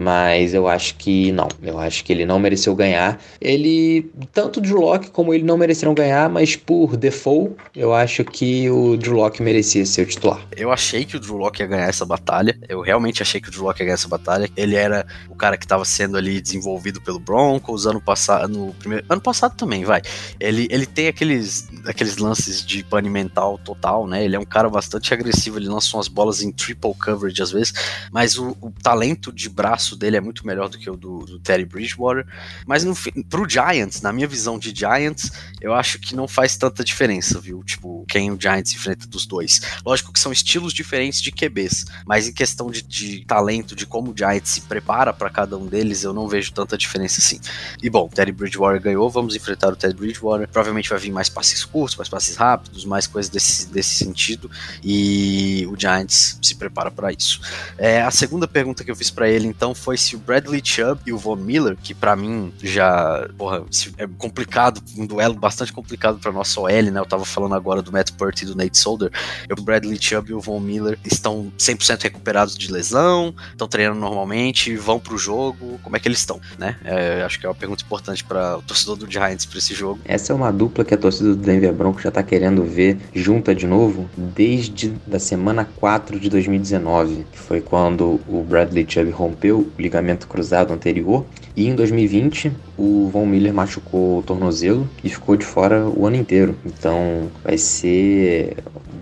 mas 0.00 0.54
eu 0.54 0.66
acho 0.66 0.94
que 0.94 1.30
não. 1.30 1.46
Eu 1.62 1.78
acho 1.78 2.02
que 2.02 2.10
ele 2.10 2.24
não 2.24 2.38
mereceu 2.38 2.74
ganhar. 2.74 3.20
Ele, 3.38 4.10
tanto 4.32 4.58
o 4.58 4.62
Drew 4.62 4.80
Locke 4.80 5.10
como 5.10 5.34
ele 5.34 5.44
não 5.44 5.58
mereceram 5.58 5.92
ganhar, 5.92 6.30
mas 6.30 6.56
por 6.56 6.96
default, 6.96 7.54
eu 7.76 7.92
acho 7.92 8.24
que 8.24 8.70
o 8.70 8.96
Drew 8.96 9.16
Locke 9.16 9.42
merecia 9.42 9.84
ser 9.84 10.02
o 10.02 10.06
titular. 10.06 10.40
Eu 10.56 10.72
achei 10.72 11.04
que 11.04 11.18
o 11.18 11.20
Drew 11.20 11.36
Locke 11.36 11.62
ia 11.62 11.66
ganhar 11.66 11.86
essa 11.86 12.06
batalha. 12.06 12.58
Eu 12.66 12.80
realmente 12.80 13.20
achei 13.20 13.42
que 13.42 13.48
o 13.48 13.50
Drew 13.50 13.64
Locke 13.64 13.82
ia 13.82 13.86
ganhar 13.86 13.94
essa 13.94 14.08
batalha. 14.08 14.48
Ele 14.56 14.74
era 14.74 15.06
o 15.28 15.36
cara 15.36 15.58
que 15.58 15.66
estava 15.66 15.84
sendo 15.84 16.16
ali 16.16 16.40
desenvolvido 16.40 16.98
pelo 17.02 17.20
Broncos 17.20 17.86
ano 17.86 18.00
passado, 18.00 18.48
no 18.48 18.72
primeiro 18.72 19.04
ano 19.06 19.20
passado 19.20 19.54
também, 19.54 19.84
vai. 19.84 20.00
Ele, 20.40 20.66
ele 20.70 20.86
tem 20.86 21.08
aqueles 21.08 21.68
aqueles 21.86 22.16
lances 22.16 22.64
de 22.64 22.82
pane 22.84 23.08
mental 23.08 23.58
total, 23.58 24.06
né? 24.06 24.24
Ele 24.24 24.36
é 24.36 24.38
um 24.38 24.44
cara 24.44 24.68
bastante 24.68 25.12
agressivo, 25.12 25.58
ele 25.58 25.68
lança 25.68 25.96
umas 25.96 26.08
bolas 26.08 26.42
em 26.42 26.50
triple 26.50 26.94
coverage 26.94 27.42
às 27.42 27.50
vezes, 27.50 27.72
mas 28.10 28.38
o, 28.38 28.56
o 28.60 28.70
talento 28.82 29.32
de 29.32 29.48
braço 29.48 29.89
braço 29.90 29.96
dele 29.96 30.16
é 30.16 30.20
muito 30.20 30.46
melhor 30.46 30.68
do 30.68 30.78
que 30.78 30.88
o 30.88 30.96
do, 30.96 31.20
do 31.20 31.38
Terry 31.38 31.64
Bridgewater. 31.64 32.26
Mas 32.66 32.84
no, 32.84 32.94
pro 33.28 33.48
Giants, 33.48 34.00
na 34.02 34.12
minha 34.12 34.26
visão 34.26 34.58
de 34.58 34.74
Giants, 34.74 35.30
eu 35.60 35.74
acho 35.74 35.98
que 35.98 36.14
não 36.14 36.28
faz 36.28 36.56
tanta 36.56 36.84
diferença, 36.84 37.40
viu? 37.40 37.62
Tipo, 37.64 38.04
quem 38.08 38.30
o 38.30 38.40
Giants 38.40 38.74
enfrenta 38.74 39.06
dos 39.06 39.26
dois. 39.26 39.60
Lógico 39.84 40.12
que 40.12 40.20
são 40.20 40.32
estilos 40.32 40.72
diferentes 40.72 41.20
de 41.20 41.32
QBs, 41.32 41.86
mas 42.06 42.28
em 42.28 42.32
questão 42.32 42.70
de, 42.70 42.82
de 42.82 43.24
talento, 43.24 43.74
de 43.74 43.86
como 43.86 44.12
o 44.12 44.16
Giants 44.16 44.50
se 44.50 44.60
prepara 44.62 45.12
para 45.12 45.30
cada 45.30 45.56
um 45.56 45.66
deles, 45.66 46.02
eu 46.02 46.12
não 46.12 46.28
vejo 46.28 46.52
tanta 46.52 46.76
diferença 46.76 47.20
assim. 47.20 47.40
E 47.82 47.90
bom, 47.90 48.08
Terry 48.08 48.32
Bridgewater 48.32 48.80
ganhou, 48.80 49.08
vamos 49.10 49.34
enfrentar 49.34 49.72
o 49.72 49.76
Terry 49.76 49.94
Bridgewater. 49.94 50.48
Provavelmente 50.48 50.88
vai 50.88 50.98
vir 50.98 51.12
mais 51.12 51.28
passes 51.28 51.64
curtos, 51.64 51.96
mais 51.96 52.08
passes 52.08 52.36
rápidos, 52.36 52.84
mais 52.84 53.06
coisas 53.06 53.30
desse, 53.30 53.68
desse 53.68 54.04
sentido. 54.04 54.50
E 54.82 55.66
o 55.70 55.78
Giants 55.78 56.38
se 56.42 56.54
prepara 56.54 56.90
para 56.90 57.12
isso. 57.12 57.40
É, 57.76 58.02
a 58.02 58.10
segunda 58.10 58.46
pergunta 58.46 58.84
que 58.84 58.90
eu 58.90 58.96
fiz 58.96 59.10
para 59.10 59.28
ele, 59.28 59.46
então, 59.46 59.74
foi 59.80 59.96
se 59.96 60.14
o 60.14 60.18
Bradley 60.18 60.60
Chubb 60.62 61.00
e 61.06 61.12
o 61.12 61.18
Von 61.18 61.36
Miller, 61.36 61.76
que 61.76 61.94
para 61.94 62.14
mim 62.14 62.52
já, 62.62 63.28
porra, 63.36 63.64
é 63.96 64.06
complicado, 64.18 64.82
um 64.96 65.06
duelo 65.06 65.34
bastante 65.34 65.72
complicado 65.72 66.18
para 66.18 66.30
nossa 66.30 66.60
OL, 66.60 66.68
né? 66.68 67.00
Eu 67.00 67.06
tava 67.06 67.24
falando 67.24 67.54
agora 67.54 67.82
do 67.82 67.90
Matt 67.90 68.12
Purdy 68.12 68.44
e 68.44 68.46
do 68.46 68.54
Nate 68.54 68.78
Solder. 68.78 69.10
O 69.50 69.62
Bradley 69.62 69.98
Chubb 70.00 70.30
e 70.30 70.34
o 70.34 70.40
Von 70.40 70.60
Miller 70.60 70.98
estão 71.04 71.52
100% 71.58 72.02
recuperados 72.02 72.56
de 72.56 72.70
lesão, 72.70 73.34
estão 73.50 73.66
treinando 73.66 74.00
normalmente, 74.00 74.76
vão 74.76 75.00
pro 75.00 75.16
jogo. 75.16 75.80
Como 75.82 75.96
é 75.96 76.00
que 76.00 76.08
eles 76.08 76.18
estão, 76.18 76.40
né? 76.58 76.76
É, 76.84 77.22
acho 77.22 77.38
que 77.38 77.46
é 77.46 77.48
uma 77.48 77.54
pergunta 77.54 77.82
importante 77.82 78.22
para 78.24 78.58
o 78.58 78.62
torcedor 78.62 78.96
do 78.96 79.10
Giants 79.10 79.46
para 79.46 79.58
esse 79.58 79.74
jogo. 79.74 80.00
Essa 80.04 80.32
é 80.32 80.36
uma 80.36 80.52
dupla 80.52 80.84
que 80.84 80.94
a 80.94 80.98
torcida 80.98 81.30
do 81.30 81.36
Denver 81.36 81.72
Broncos 81.72 82.02
já 82.02 82.10
tá 82.10 82.22
querendo 82.22 82.64
ver 82.64 82.98
junta 83.14 83.54
de 83.54 83.66
novo 83.66 84.08
desde 84.16 84.90
da 85.06 85.18
semana 85.18 85.68
4 85.76 86.20
de 86.20 86.28
2019, 86.28 87.26
que 87.32 87.38
foi 87.38 87.60
quando 87.60 88.20
o 88.28 88.42
Bradley 88.42 88.86
Chubb 88.88 89.10
rompeu 89.10 89.59
o 89.60 89.72
ligamento 89.78 90.26
cruzado 90.26 90.72
anterior 90.72 91.24
e 91.56 91.68
em 91.68 91.74
2020 91.74 92.52
o 92.76 93.08
Von 93.12 93.26
Miller 93.26 93.52
machucou 93.52 94.18
o 94.18 94.22
tornozelo 94.22 94.88
e 95.04 95.08
ficou 95.08 95.36
de 95.36 95.44
fora 95.44 95.86
o 95.88 96.06
ano 96.06 96.16
inteiro. 96.16 96.56
Então 96.64 97.30
vai 97.44 97.58
ser 97.58 98.56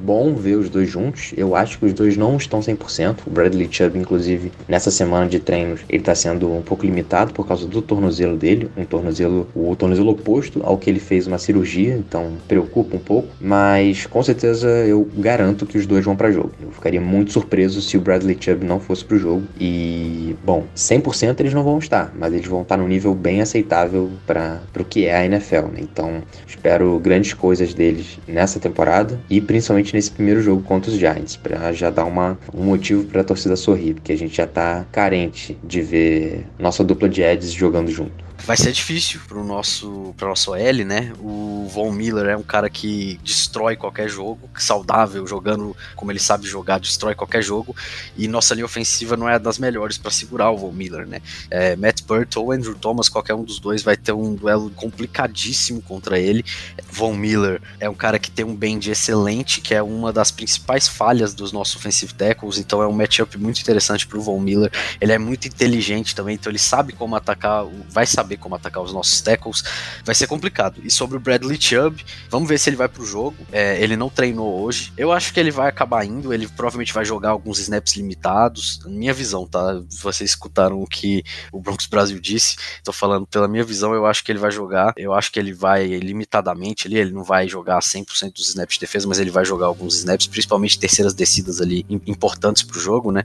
bom 0.08 0.34
ver 0.34 0.56
os 0.56 0.70
dois 0.70 0.88
juntos. 0.88 1.34
Eu 1.36 1.54
acho 1.54 1.78
que 1.78 1.84
os 1.84 1.92
dois 1.92 2.16
não 2.16 2.38
estão 2.38 2.60
100%. 2.60 3.18
O 3.26 3.30
Bradley 3.30 3.68
Chubb, 3.70 3.98
inclusive, 3.98 4.50
nessa 4.66 4.90
semana 4.90 5.26
de 5.26 5.38
treinos, 5.38 5.80
ele 5.86 5.98
está 5.98 6.14
sendo 6.14 6.50
um 6.50 6.62
pouco 6.62 6.86
limitado 6.86 7.34
por 7.34 7.46
causa 7.46 7.66
do 7.66 7.82
tornozelo 7.82 8.34
dele, 8.34 8.70
um 8.74 8.86
tornozelo, 8.86 9.46
o 9.54 9.76
tornozelo 9.76 10.12
oposto 10.12 10.62
ao 10.64 10.78
que 10.78 10.88
ele 10.88 10.98
fez 10.98 11.26
uma 11.26 11.36
cirurgia, 11.36 11.94
então 11.94 12.32
preocupa 12.48 12.96
um 12.96 12.98
pouco, 12.98 13.28
mas 13.38 14.06
com 14.06 14.22
certeza 14.22 14.66
eu 14.86 15.06
garanto 15.14 15.66
que 15.66 15.76
os 15.76 15.84
dois 15.84 16.02
vão 16.02 16.16
para 16.16 16.30
jogo. 16.30 16.52
Eu 16.62 16.70
ficaria 16.70 17.02
muito 17.02 17.30
surpreso 17.30 17.82
se 17.82 17.98
o 17.98 18.00
Bradley 18.00 18.38
Chubb 18.40 18.64
não 18.64 18.80
fosse 18.80 19.04
pro 19.04 19.18
jogo 19.18 19.42
e, 19.60 20.34
bom, 20.42 20.64
100% 20.74 21.40
eles 21.40 21.52
não 21.52 21.62
vão 21.62 21.78
estar, 21.78 22.14
mas 22.18 22.32
eles 22.32 22.46
vão 22.46 22.62
estar 22.62 22.78
num 22.78 22.88
nível 22.88 23.14
bem 23.14 23.42
aceitável 23.42 24.10
para 24.26 24.62
o 24.78 24.84
que 24.84 25.04
é 25.04 25.14
a 25.14 25.26
NFL, 25.26 25.66
né? 25.74 25.80
Então, 25.80 26.22
espero 26.46 26.98
grandes 26.98 27.34
coisas 27.34 27.74
deles 27.74 28.18
nessa 28.26 28.58
temporada 28.58 29.20
e 29.28 29.38
principalmente 29.38 29.97
nesse 29.98 30.12
primeiro 30.12 30.40
jogo 30.40 30.62
contra 30.62 30.90
os 30.90 30.96
Giants, 30.96 31.36
para 31.36 31.72
já 31.72 31.90
dar 31.90 32.04
uma, 32.04 32.38
um 32.54 32.62
motivo 32.62 33.04
para 33.04 33.20
a 33.20 33.24
torcida 33.24 33.56
sorrir, 33.56 33.94
porque 33.94 34.12
a 34.12 34.16
gente 34.16 34.36
já 34.36 34.46
tá 34.46 34.86
carente 34.92 35.58
de 35.64 35.82
ver 35.82 36.46
nossa 36.56 36.84
dupla 36.84 37.08
de 37.08 37.20
Eds 37.20 37.52
jogando 37.52 37.90
junto 37.90 38.27
vai 38.44 38.56
ser 38.56 38.72
difícil 38.72 39.20
pro 39.26 39.44
nosso, 39.44 40.14
pro 40.16 40.28
nosso 40.28 40.54
L, 40.54 40.84
né? 40.84 41.12
O 41.20 41.68
Von 41.68 41.92
Miller 41.92 42.26
é 42.26 42.36
um 42.36 42.42
cara 42.42 42.70
que 42.70 43.18
destrói 43.22 43.76
qualquer 43.76 44.08
jogo, 44.08 44.48
saudável, 44.56 45.26
jogando 45.26 45.76
como 45.94 46.10
ele 46.10 46.18
sabe 46.18 46.46
jogar, 46.46 46.80
destrói 46.80 47.14
qualquer 47.14 47.42
jogo. 47.42 47.76
E 48.16 48.26
nossa 48.26 48.54
linha 48.54 48.64
ofensiva 48.64 49.16
não 49.16 49.28
é 49.28 49.38
das 49.38 49.58
melhores 49.58 49.98
para 49.98 50.10
segurar 50.10 50.50
o 50.50 50.56
Von 50.56 50.72
Miller, 50.72 51.06
né? 51.06 51.20
É, 51.50 51.76
Matt 51.76 52.02
Burt 52.02 52.36
ou 52.36 52.52
Andrew 52.52 52.74
Thomas, 52.74 53.08
qualquer 53.08 53.34
um 53.34 53.44
dos 53.44 53.58
dois 53.58 53.82
vai 53.82 53.96
ter 53.96 54.12
um 54.12 54.34
duelo 54.34 54.70
complicadíssimo 54.70 55.82
contra 55.82 56.18
ele. 56.18 56.44
Von 56.90 57.14
Miller 57.14 57.60
é 57.78 57.88
um 57.88 57.94
cara 57.94 58.18
que 58.18 58.30
tem 58.30 58.44
um 58.44 58.54
bend 58.54 58.90
excelente, 58.90 59.60
que 59.60 59.74
é 59.74 59.82
uma 59.82 60.12
das 60.12 60.30
principais 60.30 60.88
falhas 60.88 61.34
dos 61.34 61.52
nossos 61.52 61.76
offensive 61.76 62.14
tackles, 62.14 62.58
então 62.58 62.82
é 62.82 62.86
um 62.86 62.92
matchup 62.92 63.36
muito 63.36 63.60
interessante 63.60 64.06
pro 64.06 64.20
Von 64.20 64.40
Miller. 64.40 64.70
Ele 65.00 65.12
é 65.12 65.18
muito 65.18 65.46
inteligente 65.46 66.14
também, 66.14 66.34
então 66.34 66.50
ele 66.50 66.58
sabe 66.58 66.92
como 66.92 67.14
atacar, 67.14 67.66
vai 67.90 68.06
saber 68.06 68.27
saber 68.28 68.36
como 68.36 68.54
atacar 68.54 68.82
os 68.82 68.92
nossos 68.92 69.20
tackles, 69.22 69.64
vai 70.04 70.14
ser 70.14 70.26
complicado. 70.26 70.80
E 70.84 70.90
sobre 70.90 71.16
o 71.16 71.20
Bradley 71.20 71.60
Chubb, 71.60 72.04
vamos 72.28 72.48
ver 72.48 72.58
se 72.58 72.68
ele 72.68 72.76
vai 72.76 72.88
pro 72.88 73.04
jogo. 73.04 73.36
É, 73.50 73.82
ele 73.82 73.96
não 73.96 74.10
treinou 74.10 74.60
hoje. 74.60 74.92
Eu 74.96 75.10
acho 75.10 75.32
que 75.32 75.40
ele 75.40 75.50
vai 75.50 75.68
acabar 75.68 76.04
indo, 76.04 76.32
ele 76.32 76.46
provavelmente 76.46 76.92
vai 76.92 77.04
jogar 77.04 77.30
alguns 77.30 77.58
snaps 77.58 77.96
limitados. 77.96 78.80
Minha 78.86 79.14
visão, 79.14 79.46
tá? 79.46 79.80
Vocês 80.02 80.30
escutaram 80.30 80.82
o 80.82 80.86
que 80.86 81.24
o 81.50 81.60
Broncos 81.60 81.86
Brasil 81.86 82.20
disse. 82.20 82.56
Tô 82.84 82.92
falando 82.92 83.26
pela 83.26 83.48
minha 83.48 83.64
visão, 83.64 83.94
eu 83.94 84.04
acho 84.04 84.22
que 84.22 84.30
ele 84.30 84.38
vai 84.38 84.50
jogar. 84.50 84.92
Eu 84.96 85.14
acho 85.14 85.32
que 85.32 85.38
ele 85.38 85.52
vai 85.52 85.86
limitadamente 85.86 86.86
ali, 86.86 86.98
ele 86.98 87.12
não 87.12 87.24
vai 87.24 87.48
jogar 87.48 87.78
100% 87.80 88.34
dos 88.34 88.48
snaps 88.48 88.74
de 88.74 88.80
defesa, 88.80 89.08
mas 89.08 89.18
ele 89.18 89.30
vai 89.30 89.44
jogar 89.44 89.66
alguns 89.66 89.96
snaps, 89.96 90.26
principalmente 90.26 90.78
terceiras 90.78 91.14
descidas 91.14 91.60
ali 91.60 91.86
importantes 92.06 92.62
pro 92.62 92.78
jogo, 92.78 93.10
né? 93.10 93.24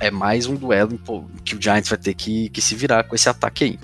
É 0.00 0.10
mais 0.10 0.46
um 0.46 0.54
duelo 0.54 0.98
que 1.44 1.56
o 1.56 1.62
Giants 1.62 1.88
vai 1.88 1.98
ter 1.98 2.14
que, 2.14 2.48
que 2.50 2.60
se 2.60 2.74
virar 2.74 3.04
com 3.04 3.14
esse 3.14 3.28
ataque 3.28 3.64
aí 3.64 3.78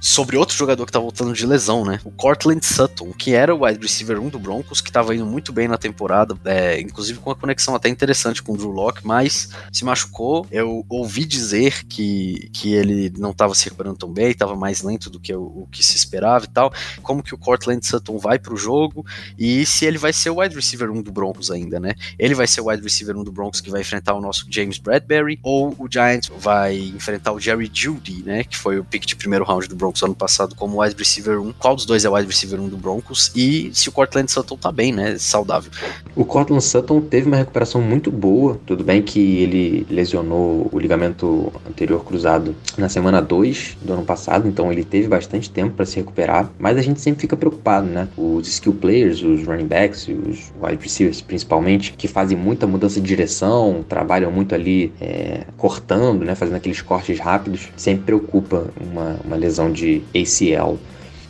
sobre 0.00 0.36
outro 0.36 0.56
jogador 0.56 0.86
que 0.86 0.92
tá 0.92 0.98
voltando 0.98 1.32
de 1.32 1.44
lesão, 1.46 1.84
né? 1.84 2.00
O 2.04 2.10
Cortland 2.10 2.64
Sutton, 2.64 3.12
que 3.12 3.34
era 3.34 3.54
o 3.54 3.64
wide 3.64 3.80
receiver 3.80 4.20
1 4.20 4.28
do 4.28 4.38
Broncos, 4.38 4.80
que 4.80 4.92
tava 4.92 5.14
indo 5.14 5.26
muito 5.26 5.52
bem 5.52 5.66
na 5.66 5.76
temporada, 5.76 6.38
é, 6.44 6.80
inclusive 6.80 7.18
com 7.18 7.30
uma 7.30 7.36
conexão 7.36 7.74
até 7.74 7.88
interessante 7.88 8.42
com 8.42 8.52
o 8.52 8.56
Drew 8.56 8.70
Locke, 8.70 9.06
mas 9.06 9.50
se 9.72 9.84
machucou. 9.84 10.46
Eu 10.50 10.84
ouvi 10.88 11.24
dizer 11.24 11.84
que, 11.86 12.48
que 12.52 12.74
ele 12.74 13.12
não 13.18 13.32
tava 13.32 13.54
se 13.54 13.64
recuperando 13.64 13.98
tão 13.98 14.12
bem, 14.12 14.34
tava 14.34 14.54
mais 14.54 14.82
lento 14.82 15.10
do 15.10 15.18
que 15.18 15.34
o, 15.34 15.42
o 15.42 15.68
que 15.70 15.84
se 15.84 15.96
esperava 15.96 16.44
e 16.44 16.48
tal. 16.48 16.72
Como 17.02 17.22
que 17.22 17.34
o 17.34 17.38
Cortland 17.38 17.84
Sutton 17.84 18.18
vai 18.18 18.38
pro 18.38 18.56
jogo 18.56 19.04
e 19.38 19.66
se 19.66 19.84
ele 19.84 19.98
vai 19.98 20.12
ser 20.12 20.30
o 20.30 20.40
wide 20.40 20.54
receiver 20.54 20.90
1 20.90 21.02
do 21.02 21.12
Broncos 21.12 21.50
ainda, 21.50 21.80
né? 21.80 21.94
Ele 22.18 22.34
vai 22.34 22.46
ser 22.46 22.60
o 22.60 22.68
wide 22.68 22.82
receiver 22.82 23.16
1 23.16 23.24
do 23.24 23.32
Broncos 23.32 23.60
que 23.60 23.70
vai 23.70 23.80
enfrentar 23.80 24.14
o 24.14 24.20
nosso 24.20 24.46
James 24.48 24.78
Bradbury 24.78 25.38
ou 25.42 25.74
o 25.78 25.88
Giants 25.90 26.30
vai 26.38 26.76
enfrentar 26.76 27.32
o 27.32 27.40
Jerry 27.40 27.70
Judy, 27.72 28.22
né? 28.24 28.44
Que 28.44 28.56
foi 28.56 28.78
o 28.78 28.84
pick 28.84 29.04
de 29.04 29.16
primeiro 29.16 29.44
round 29.44 29.66
do 29.66 29.76
Broncos 29.76 29.87
Broncos 29.88 30.02
ano 30.02 30.14
passado 30.14 30.54
como 30.54 30.82
wide 30.82 30.94
receiver 30.96 31.40
1. 31.40 31.52
Qual 31.58 31.74
dos 31.74 31.86
dois 31.86 32.04
é 32.04 32.10
o 32.10 32.14
wide 32.14 32.28
receiver 32.28 32.60
1 32.60 32.68
do 32.68 32.76
Broncos? 32.76 33.32
E 33.34 33.70
se 33.72 33.88
o 33.88 33.92
Cortland 33.92 34.30
Sutton 34.30 34.56
tá 34.56 34.70
bem, 34.70 34.92
né? 34.92 35.16
Saudável. 35.18 35.70
O 36.14 36.24
Cortland 36.24 36.62
Sutton 36.62 37.00
teve 37.00 37.26
uma 37.26 37.36
recuperação 37.36 37.80
muito 37.80 38.10
boa. 38.10 38.60
Tudo 38.66 38.84
bem 38.84 39.02
que 39.02 39.38
ele 39.38 39.86
lesionou 39.90 40.68
o 40.70 40.78
ligamento 40.78 41.52
anterior 41.68 42.04
cruzado 42.04 42.54
na 42.76 42.88
semana 42.88 43.20
2 43.20 43.78
do 43.82 43.92
ano 43.94 44.04
passado, 44.04 44.46
então 44.46 44.70
ele 44.70 44.84
teve 44.84 45.08
bastante 45.08 45.50
tempo 45.50 45.74
para 45.74 45.86
se 45.86 45.96
recuperar. 45.96 46.50
Mas 46.58 46.76
a 46.76 46.82
gente 46.82 47.00
sempre 47.00 47.20
fica 47.20 47.36
preocupado, 47.36 47.86
né? 47.86 48.08
Os 48.16 48.46
skill 48.48 48.74
players, 48.74 49.22
os 49.22 49.46
running 49.46 49.66
backs 49.66 50.08
os 50.08 50.52
wide 50.62 50.82
receivers 50.82 51.20
principalmente, 51.20 51.92
que 51.92 52.08
fazem 52.08 52.36
muita 52.36 52.66
mudança 52.66 53.00
de 53.00 53.06
direção, 53.06 53.84
trabalham 53.88 54.30
muito 54.30 54.54
ali 54.54 54.92
é, 55.00 55.44
cortando, 55.56 56.24
né? 56.24 56.34
Fazendo 56.34 56.56
aqueles 56.56 56.80
cortes 56.80 57.18
rápidos, 57.18 57.68
sempre 57.76 58.04
preocupa 58.04 58.66
uma, 58.80 59.16
uma 59.24 59.36
lesão 59.36 59.70
de 59.70 59.77
de 59.80 60.02
ACL. 60.14 60.78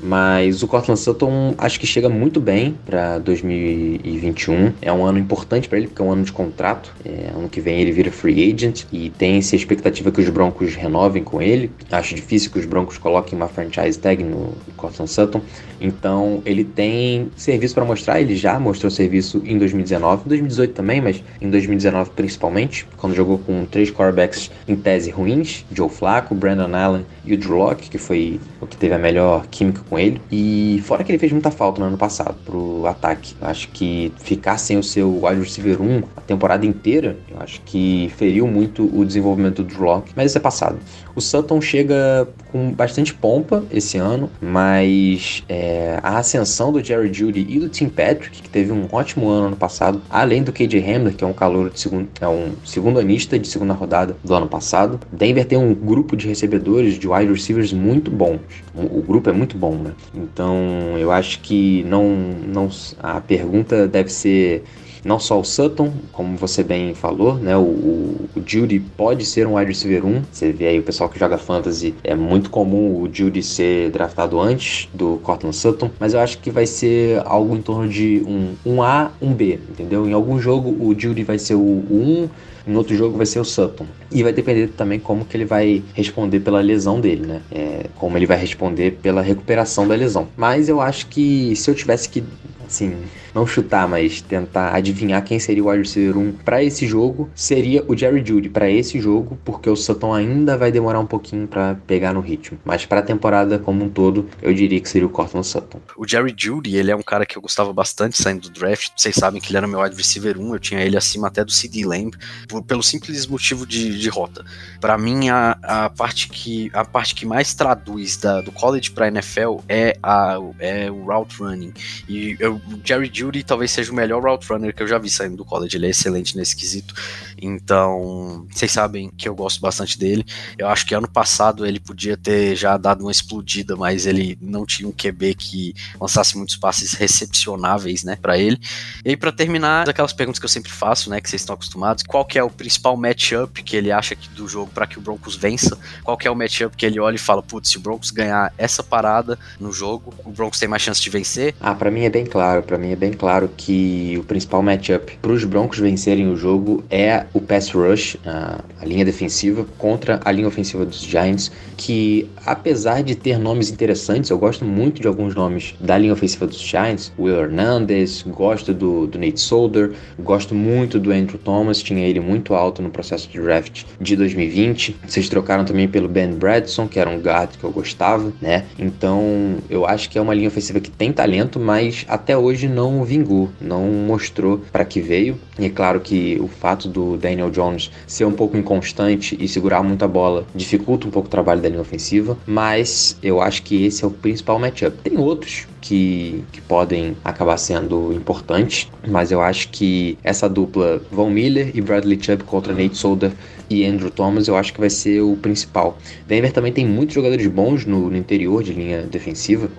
Mas 0.01 0.63
o 0.63 0.69
Cortland 0.69 1.01
Sutton 1.01 1.55
acho 1.59 1.79
que 1.81 1.87
chega 1.87 2.09
muito 2.09 2.41
bem 2.41 2.77
para 2.87 3.19
2021. 3.19 4.73
É 4.81 4.93
um 4.93 5.05
ano 5.05 5.19
importante 5.19 5.69
para 5.69 5.79
ele, 5.79 5.89
porque 5.89 6.01
é 6.01 6.05
um 6.05 6.13
ano 6.13 6.25
de 6.25 6.33
contrato. 6.33 6.95
É, 7.05 7.31
ano 7.35 7.49
que 7.49 7.61
vem 7.61 7.81
ele 7.81 7.93
vira 7.93 8.11
free 8.11 8.53
agent 8.53 8.85
e 8.93 9.11
tem-se 9.11 9.55
a 9.55 9.59
expectativa 9.59 10.11
que 10.11 10.21
os 10.21 10.29
Broncos 10.29 10.75
renovem 10.75 11.23
com 11.23 11.43
ele. 11.43 11.71
Acho 11.91 12.15
difícil 12.15 12.51
que 12.51 12.59
os 12.59 12.65
Broncos 12.65 12.99
coloquem 12.99 13.37
uma 13.37 13.49
franchise 13.49 13.99
tag 13.99 14.23
no 14.23 14.55
Cortland 14.77 15.11
Sutton. 15.11 15.41
Então 15.81 16.43
ele 16.45 16.65
tem 16.65 17.31
serviço 17.37 17.75
para 17.75 17.85
mostrar. 17.85 18.21
Ele 18.21 18.37
já 18.37 18.59
mostrou 18.59 18.91
serviço 18.91 19.43
em 19.45 19.59
2019, 19.59 20.23
em 20.27 20.29
2018 20.29 20.75
também, 20.75 21.01
mas 21.01 21.23
em 21.41 21.51
2019 21.51 22.11
principalmente, 22.11 22.87
quando 22.97 23.15
jogou 23.15 23.39
com 23.39 23.65
três 23.65 23.91
quarterbacks 23.91 24.51
em 24.67 24.77
tese 24.77 25.11
ruins: 25.11 25.65
Joe 25.73 25.89
Flacco, 25.89 26.35
Brandon 26.35 26.75
Allen 26.75 27.07
e 27.25 27.35
o 27.35 27.37
Drew 27.37 27.57
Locke, 27.57 27.91
que 27.91 27.99
foi 27.99 28.41
o 28.61 28.67
que 28.67 28.77
teve 28.77 28.95
a 28.95 28.99
melhor 28.99 29.47
química 29.51 29.83
com 29.89 29.99
ele. 29.99 30.21
E 30.31 30.83
fora 30.85 31.03
que 31.03 31.11
ele 31.11 31.19
fez 31.19 31.33
muita 31.33 31.51
falta 31.51 31.81
no 31.81 31.87
ano 31.87 31.99
passado 31.99 32.37
pro 32.45 32.87
ataque. 32.87 33.35
Acho 33.41 33.69
que 33.69 34.13
ficar 34.19 34.59
sem 34.59 34.79
o 34.79 34.83
seu 34.83 35.25
wide 35.25 35.41
receiver 35.41 35.81
1 35.81 36.03
a 36.17 36.21
temporada 36.21 36.67
inteira, 36.67 37.17
eu 37.31 37.37
acho 37.41 37.61
que 37.63 38.13
feriu 38.17 38.47
muito 38.47 38.85
o 38.95 39.05
desenvolvimento 39.05 39.63
do 39.63 39.83
Locke, 39.83 40.13
mas 40.15 40.31
isso 40.31 40.39
é 40.39 40.41
passado. 40.41 40.79
O 41.15 41.21
Sutton 41.21 41.61
chega 41.61 42.29
com 42.53 42.71
bastante 42.71 43.13
pompa 43.13 43.65
esse 43.73 43.99
ano, 43.99 44.31
mas 44.41 45.43
é, 45.49 45.99
a 46.03 46.19
ascensão 46.19 46.73
do 46.73 46.83
Jerry 46.83 47.13
Judy 47.13 47.45
e 47.49 47.59
do 47.59 47.69
Tim 47.69 47.89
Patrick, 47.89 48.41
que 48.43 48.49
teve 48.49 48.71
um 48.71 48.87
ótimo 48.93 49.29
ano 49.29 49.51
no 49.51 49.57
passado, 49.57 50.01
além 50.09 50.43
do 50.43 50.53
KJ 50.53 50.79
Hamler, 50.79 51.15
que 51.15 51.25
é 51.25 51.27
um 51.27 51.33
calor 51.33 51.71
de 51.71 51.81
segundo, 51.81 52.09
é 52.21 52.29
um 52.29 52.53
segundo 52.65 53.01
anista 53.01 53.39
de 53.39 53.49
segunda 53.49 53.75
rodada 53.75 54.17
do 54.23 54.35
ano 54.35 54.47
passado. 54.47 55.01
Denver 55.11 55.45
tem 55.45 55.59
um 55.59 55.75
grupo 55.75 56.17
de 56.17 56.29
recebedores, 56.29 56.99
de 56.99 57.09
wide 57.09 57.33
receivers 57.33 57.73
muito 57.73 58.11
bons. 58.11 58.41
O 58.75 59.03
grupo 59.03 59.29
é 59.29 59.33
muito 59.33 59.59
bom, 59.59 59.78
né? 59.79 59.93
Então 60.15 60.57
eu 60.99 61.11
acho 61.11 61.41
que 61.41 61.83
não, 61.85 62.09
não 62.09 62.69
a 62.99 63.21
pergunta 63.21 63.87
deve 63.89 64.11
ser 64.11 64.65
não 65.09 65.19
só 65.19 65.41
o 65.41 65.45
Sutton, 65.45 65.91
como 66.13 66.37
você 66.37 66.63
bem 66.63 66.95
falou, 66.95 67.35
né? 67.35 67.57
O, 67.57 67.63
o, 67.63 68.29
o, 68.37 68.43
Judy 68.45 68.79
pode 68.79 69.25
ser 69.25 69.47
um 69.47 69.57
wide 69.57 69.71
receiver 69.71 70.05
1. 70.05 70.23
Você 70.31 70.53
vê 70.53 70.69
aí 70.69 70.79
o 70.79 70.83
pessoal 70.83 71.09
que 71.09 71.19
joga 71.19 71.39
fantasy, 71.39 71.95
é 72.05 72.15
muito 72.15 72.51
comum 72.51 73.03
o 73.03 73.09
Judy 73.11 73.43
ser 73.43 73.91
draftado 73.91 74.39
antes 74.39 74.87
do 74.93 75.19
Cortland 75.23 75.57
Sutton, 75.57 75.91
mas 75.99 76.13
eu 76.13 76.21
acho 76.21 76.39
que 76.39 76.51
vai 76.51 76.67
ser 76.67 77.23
algo 77.25 77.57
em 77.57 77.63
torno 77.63 77.89
de 77.89 78.23
um, 78.27 78.55
um 78.67 78.83
A, 78.83 79.11
um 79.21 79.33
B, 79.33 79.59
entendeu? 79.71 80.07
Em 80.07 80.13
algum 80.13 80.39
jogo 80.39 80.69
o 80.69 80.95
Judy 80.97 81.25
vai 81.25 81.39
ser 81.39 81.55
o, 81.55 81.59
o 81.59 82.29
1, 82.67 82.71
em 82.71 82.77
outro 82.77 82.95
jogo 82.95 83.17
vai 83.17 83.25
ser 83.25 83.41
o 83.41 83.45
Sutton. 83.45 83.87
E 84.13 84.23
vai 84.23 84.33
depender 84.33 84.69
também 84.69 85.01
como 85.01 85.25
que 85.25 85.35
ele 85.35 85.47
vai 85.47 85.83
responder 85.95 86.41
pela 86.41 86.61
lesão 86.61 87.01
dele, 87.01 87.27
né? 87.27 87.41
É, 87.51 87.87
como 87.97 88.19
ele 88.19 88.27
vai 88.27 88.37
responder 88.37 88.99
pela 89.01 89.23
recuperação 89.23 89.89
da 89.89 89.95
lesão. 89.95 90.29
Mas 90.37 90.69
eu 90.69 90.79
acho 90.79 91.07
que 91.07 91.57
se 91.57 91.71
eu 91.71 91.75
tivesse 91.75 92.11
que, 92.11 92.23
assim, 92.67 92.95
não 93.35 93.47
chutar, 93.47 93.89
mas 93.89 94.21
tentar 94.21 94.75
adivinhar 94.75 95.25
quem 95.25 95.39
seria 95.39 95.63
o 95.63 95.69
wide 95.69 95.83
receiver 95.83 96.17
1 96.17 96.33
para 96.45 96.63
esse 96.63 96.87
jogo, 96.87 97.31
seria 97.35 97.85
o 97.87 97.97
Jerry 97.97 98.25
Judy 98.25 98.49
para 98.49 98.71
esse 98.71 99.01
jogo, 99.01 99.39
porque 99.45 99.69
o 99.69 99.77
Sutton 99.77 100.13
ainda 100.13 100.57
vai 100.57 100.73
demorar 100.73 101.01
um 101.01 101.07
pouquinho 101.07 101.47
para 101.47 101.75
pegar 101.87 102.13
no 102.13 102.21
ritmo. 102.21 102.59
Mas 102.65 102.87
para 102.87 103.01
a 103.01 103.03
temporada 103.03 103.59
como 103.59 103.85
um 103.85 103.89
todo, 103.89 104.29
eu 104.43 104.53
diria 104.53 104.81
que 104.81 104.89
seria 104.89 105.07
o 105.07 105.11
Cortland 105.11 105.47
Sutton. 105.47 105.81
O 105.97 106.07
Jerry 106.07 106.35
Judy, 106.37 106.77
ele 106.77 106.91
é 106.91 106.97
um 106.97 107.03
cara 107.03 107.27
que 107.27 107.37
eu 107.37 107.43
gostava 107.43 107.73
bastante 107.73 108.21
saindo 108.21 108.43
do 108.43 108.51
draft. 108.51 108.93
Vocês 108.97 109.15
sabem 109.15 109.41
que 109.41 109.51
ele 109.51 109.59
era 109.59 109.67
meu 109.67 109.81
wide 109.81 109.97
receiver 109.97 110.39
1, 110.39 110.55
eu 110.55 110.59
tinha 110.59 110.81
ele 110.81 110.97
acima 110.97 111.29
até 111.29 111.45
do 111.45 111.51
CD 111.51 111.85
Lamb, 111.85 112.13
por, 112.49 112.63
pelo 112.63 112.83
simples 112.83 113.27
motivo 113.27 113.67
de, 113.67 113.99
de 113.99 114.09
rota. 114.09 114.45
Para 114.81 114.97
mim, 114.97 115.29
a, 115.29 115.59
a, 115.63 115.91
parte 115.91 116.29
que, 116.29 116.71
a 116.73 116.85
parte 116.85 117.15
que 117.15 117.27
mais 117.27 117.55
traduz 117.55 118.17
da, 118.17 118.41
do 118.41 118.53
college 118.53 118.91
para 118.91 119.09
NFL 119.09 119.59
é, 119.69 119.97
a, 120.03 120.39
é 120.59 120.91
o 120.91 121.05
route 121.05 121.43
running. 121.43 121.73
E 122.09 122.37
eu, 122.39 122.55
o 122.57 122.81
Jerry 122.85 123.09
Judy 123.19 123.43
talvez 123.43 123.71
seja 123.73 123.91
o 123.91 123.95
melhor 123.95 124.23
route 124.23 124.47
runner 124.49 124.75
que 124.75 124.83
eu 124.83 124.87
já 124.87 124.99
vi 124.99 125.11
saindo 125.11 125.37
do 125.37 125.45
college. 125.45 125.77
Ele 125.77 125.87
é 125.87 125.91
excelente 125.91 126.37
nesse 126.37 126.55
quesito. 126.55 126.95
Então, 127.41 128.47
vocês 128.51 128.71
sabem 128.71 129.11
que 129.11 129.29
eu 129.29 129.35
gosto 129.35 129.61
bastante 129.61 129.99
dele. 129.99 130.25
Eu 130.57 130.69
acho 130.69 130.87
que 130.87 130.95
ano 130.95 131.09
passado 131.09 131.67
ele 131.67 131.81
podia 131.81 132.17
ter 132.17 132.55
já 132.55 132.77
dado 132.77 133.03
uma 133.03 133.11
explodida, 133.11 133.75
mas 133.77 134.07
ele 134.07 134.39
não 134.41 134.65
tinha 134.65 134.89
um 134.89 134.93
QB 134.93 135.35
que 135.35 135.75
lançasse 136.01 136.37
muitos 136.37 136.57
passes 136.57 136.93
recepcionáveis, 136.93 138.05
né, 138.05 138.17
para 138.21 138.39
ele. 138.39 138.59
E 139.05 139.11
aí, 139.11 139.17
pra 139.17 139.33
terminar, 139.33 139.89
aquelas 139.89 140.13
perguntas 140.13 140.39
que 140.39 140.45
eu 140.45 140.49
sempre 140.49 140.71
faço, 140.71 141.11
né, 141.11 141.21
que 141.21 141.29
vocês 141.29 141.43
estão 141.43 141.55
acostumados. 141.55 142.05
Qual 142.05 142.25
que 142.25 142.39
é 142.39 142.43
o 142.43 142.51
principal 142.51 142.97
matchup 142.97 143.63
que 143.63 143.77
ele 143.77 143.91
acha 143.91 144.15
que 144.15 144.29
do 144.29 144.49
jogo 144.49 144.71
para 144.73 144.87
que 144.87 144.99
o 144.99 145.01
Broncos 145.01 145.35
vença? 145.35 145.79
Qual 146.05 146.17
que 146.17 146.29
é 146.29 146.31
o 146.31 146.37
matchup 146.37 146.77
que 146.77 146.87
ele 146.87 147.01
olha 147.01 147.17
e 147.17 147.19
fala, 147.19 147.43
putz, 147.43 147.71
se 147.71 147.79
o 147.79 147.81
Broncos 147.81 148.11
ganhar 148.11 148.53
essa 148.57 148.83
parada 148.83 149.39
no 149.59 149.73
jogo, 149.73 150.15
o 150.25 150.31
Broncos 150.31 150.59
tem 150.59 150.69
mais 150.69 150.83
chance 150.83 151.01
de 151.01 151.11
vencer? 151.11 151.55
Ah, 151.61 151.75
para 151.75 151.91
mim 151.91 152.03
é 152.03 152.11
bem 152.11 152.27
claro, 152.27 152.63
para 152.63 152.79
mim 152.79 152.93
é 152.93 152.97
bem 152.97 153.08
claro 153.11 153.51
que 153.57 154.17
o 154.19 154.25
principal 154.25 154.63
matchup 154.63 155.19
para 155.21 155.33
os 155.33 155.45
Broncos 155.45 155.79
vencerem 155.79 156.29
o 156.29 156.37
jogo 156.37 156.85
é 156.91 157.27
o 157.33 157.41
pass 157.41 157.71
rush, 157.71 158.17
a, 158.25 158.61
a 158.81 158.85
linha 158.85 159.05
defensiva 159.05 159.67
contra 159.77 160.21
a 160.25 160.33
linha 160.33 160.49
ofensiva 160.49 160.85
dos 160.85 161.01
Giants, 161.01 161.51
que 161.77 162.29
apesar 162.45 163.03
de 163.03 163.15
ter 163.15 163.39
nomes 163.39 163.71
interessantes, 163.71 164.31
eu 164.31 164.39
gosto 164.39 164.65
muito 164.65 165.01
de 165.01 165.09
alguns 165.09 165.35
nomes 165.35 165.75
da 165.81 165.97
linha 165.97 166.13
ofensiva 166.13 166.47
dos 166.47 166.59
Giants, 166.59 167.13
Will 167.19 167.37
Hernandez, 167.37 168.25
gosto 168.27 168.75
do, 168.75 169.07
do 169.07 169.19
Nate 169.19 169.41
Solder, 169.41 169.93
gosto 170.19 170.55
muito 170.55 170.99
do 170.99 171.13
Andrew 171.13 171.39
Thomas, 171.39 171.83
tinha 171.83 172.07
ele 172.07 172.21
muito 172.21 172.55
alto 172.55 172.83
no 172.83 172.91
processo 172.91 173.29
de 173.29 173.41
draft 173.41 173.85
de 174.01 174.17
2020. 174.17 174.97
Vocês 175.07 175.29
trocaram 175.29 175.65
também 175.65 175.89
pelo 175.89 176.09
Ben 176.09 176.33
Bradson, 176.33 176.89
que 176.89 176.99
era 176.99 177.09
um 177.09 177.19
guard 177.19 177.57
que 177.57 177.65
eu 177.65 177.71
gostava, 177.71 178.33
né? 178.41 178.65
Então, 178.79 179.57
eu 179.69 179.87
acho 179.87 180.11
que 180.11 180.19
é 180.19 180.21
uma 180.21 180.35
linha 180.35 180.49
ofensiva 180.49 180.81
que 180.81 180.91
tem 180.91 181.13
talento, 181.13 181.59
mas 181.59 182.05
até 182.09 182.37
hoje 182.37 182.69
não 182.69 182.98
vingou, 183.05 183.49
não 183.61 183.85
mostrou 183.85 184.61
para 184.73 184.85
que 184.85 185.01
veio. 185.01 185.39
E 185.59 185.67
é 185.67 185.69
claro 185.71 186.01
que 186.01 186.39
o 186.41 186.49
fato 186.49 186.89
do 186.89 187.17
Daniel 187.17 187.51
Jones 187.51 187.91
ser 188.07 188.25
um 188.25 188.33
pouco 188.33 188.57
inconstante 188.57 189.37
e 189.41 189.49
segurar 189.49 189.83
muita 189.83 190.07
bola 190.07 190.47
dificulta 190.55 191.07
um 191.07 191.11
pouco 191.11 191.29
o 191.29 191.31
trabalho 191.31 191.61
da 191.61 191.69
linha 191.69 191.81
ofensiva, 191.81 192.37
mas 192.47 193.17
eu 193.23 193.41
acho 193.41 193.63
que 193.63 193.85
esse 193.85 194.05
é 194.05 194.07
o 194.07 194.11
principal 194.11 194.59
matchup. 194.59 194.97
Tem 195.03 195.19
outros 195.19 195.67
que, 195.81 196.45
que 196.53 196.61
podem 196.61 197.17
acabar 197.25 197.57
sendo 197.57 198.13
importantes, 198.13 198.89
mas 199.07 199.31
eu 199.31 199.41
acho 199.41 199.69
que 199.71 200.19
essa 200.23 200.49
dupla 200.49 201.01
Von 201.11 201.31
Miller 201.31 201.71
e 201.75 201.81
Bradley 201.81 202.19
Chubb 202.21 202.45
contra 202.45 202.73
Nate 202.73 202.97
Solder 202.97 203.33
e 203.71 203.85
Andrew 203.85 204.11
Thomas 204.11 204.49
eu 204.49 204.57
acho 204.57 204.73
que 204.73 204.81
vai 204.81 204.91
ser 204.91 205.21
o 205.21 205.37
principal. 205.37 205.99
Denver 206.27 206.53
também 206.53 206.73
tem 206.73 206.87
muitos 206.87 207.15
jogadores 207.15 207.47
bons 207.47 207.85
no, 207.85 208.11
no 208.11 208.17
interior 208.17 208.63
de 208.63 208.73
linha 208.73 209.03
defensiva. 209.03 209.71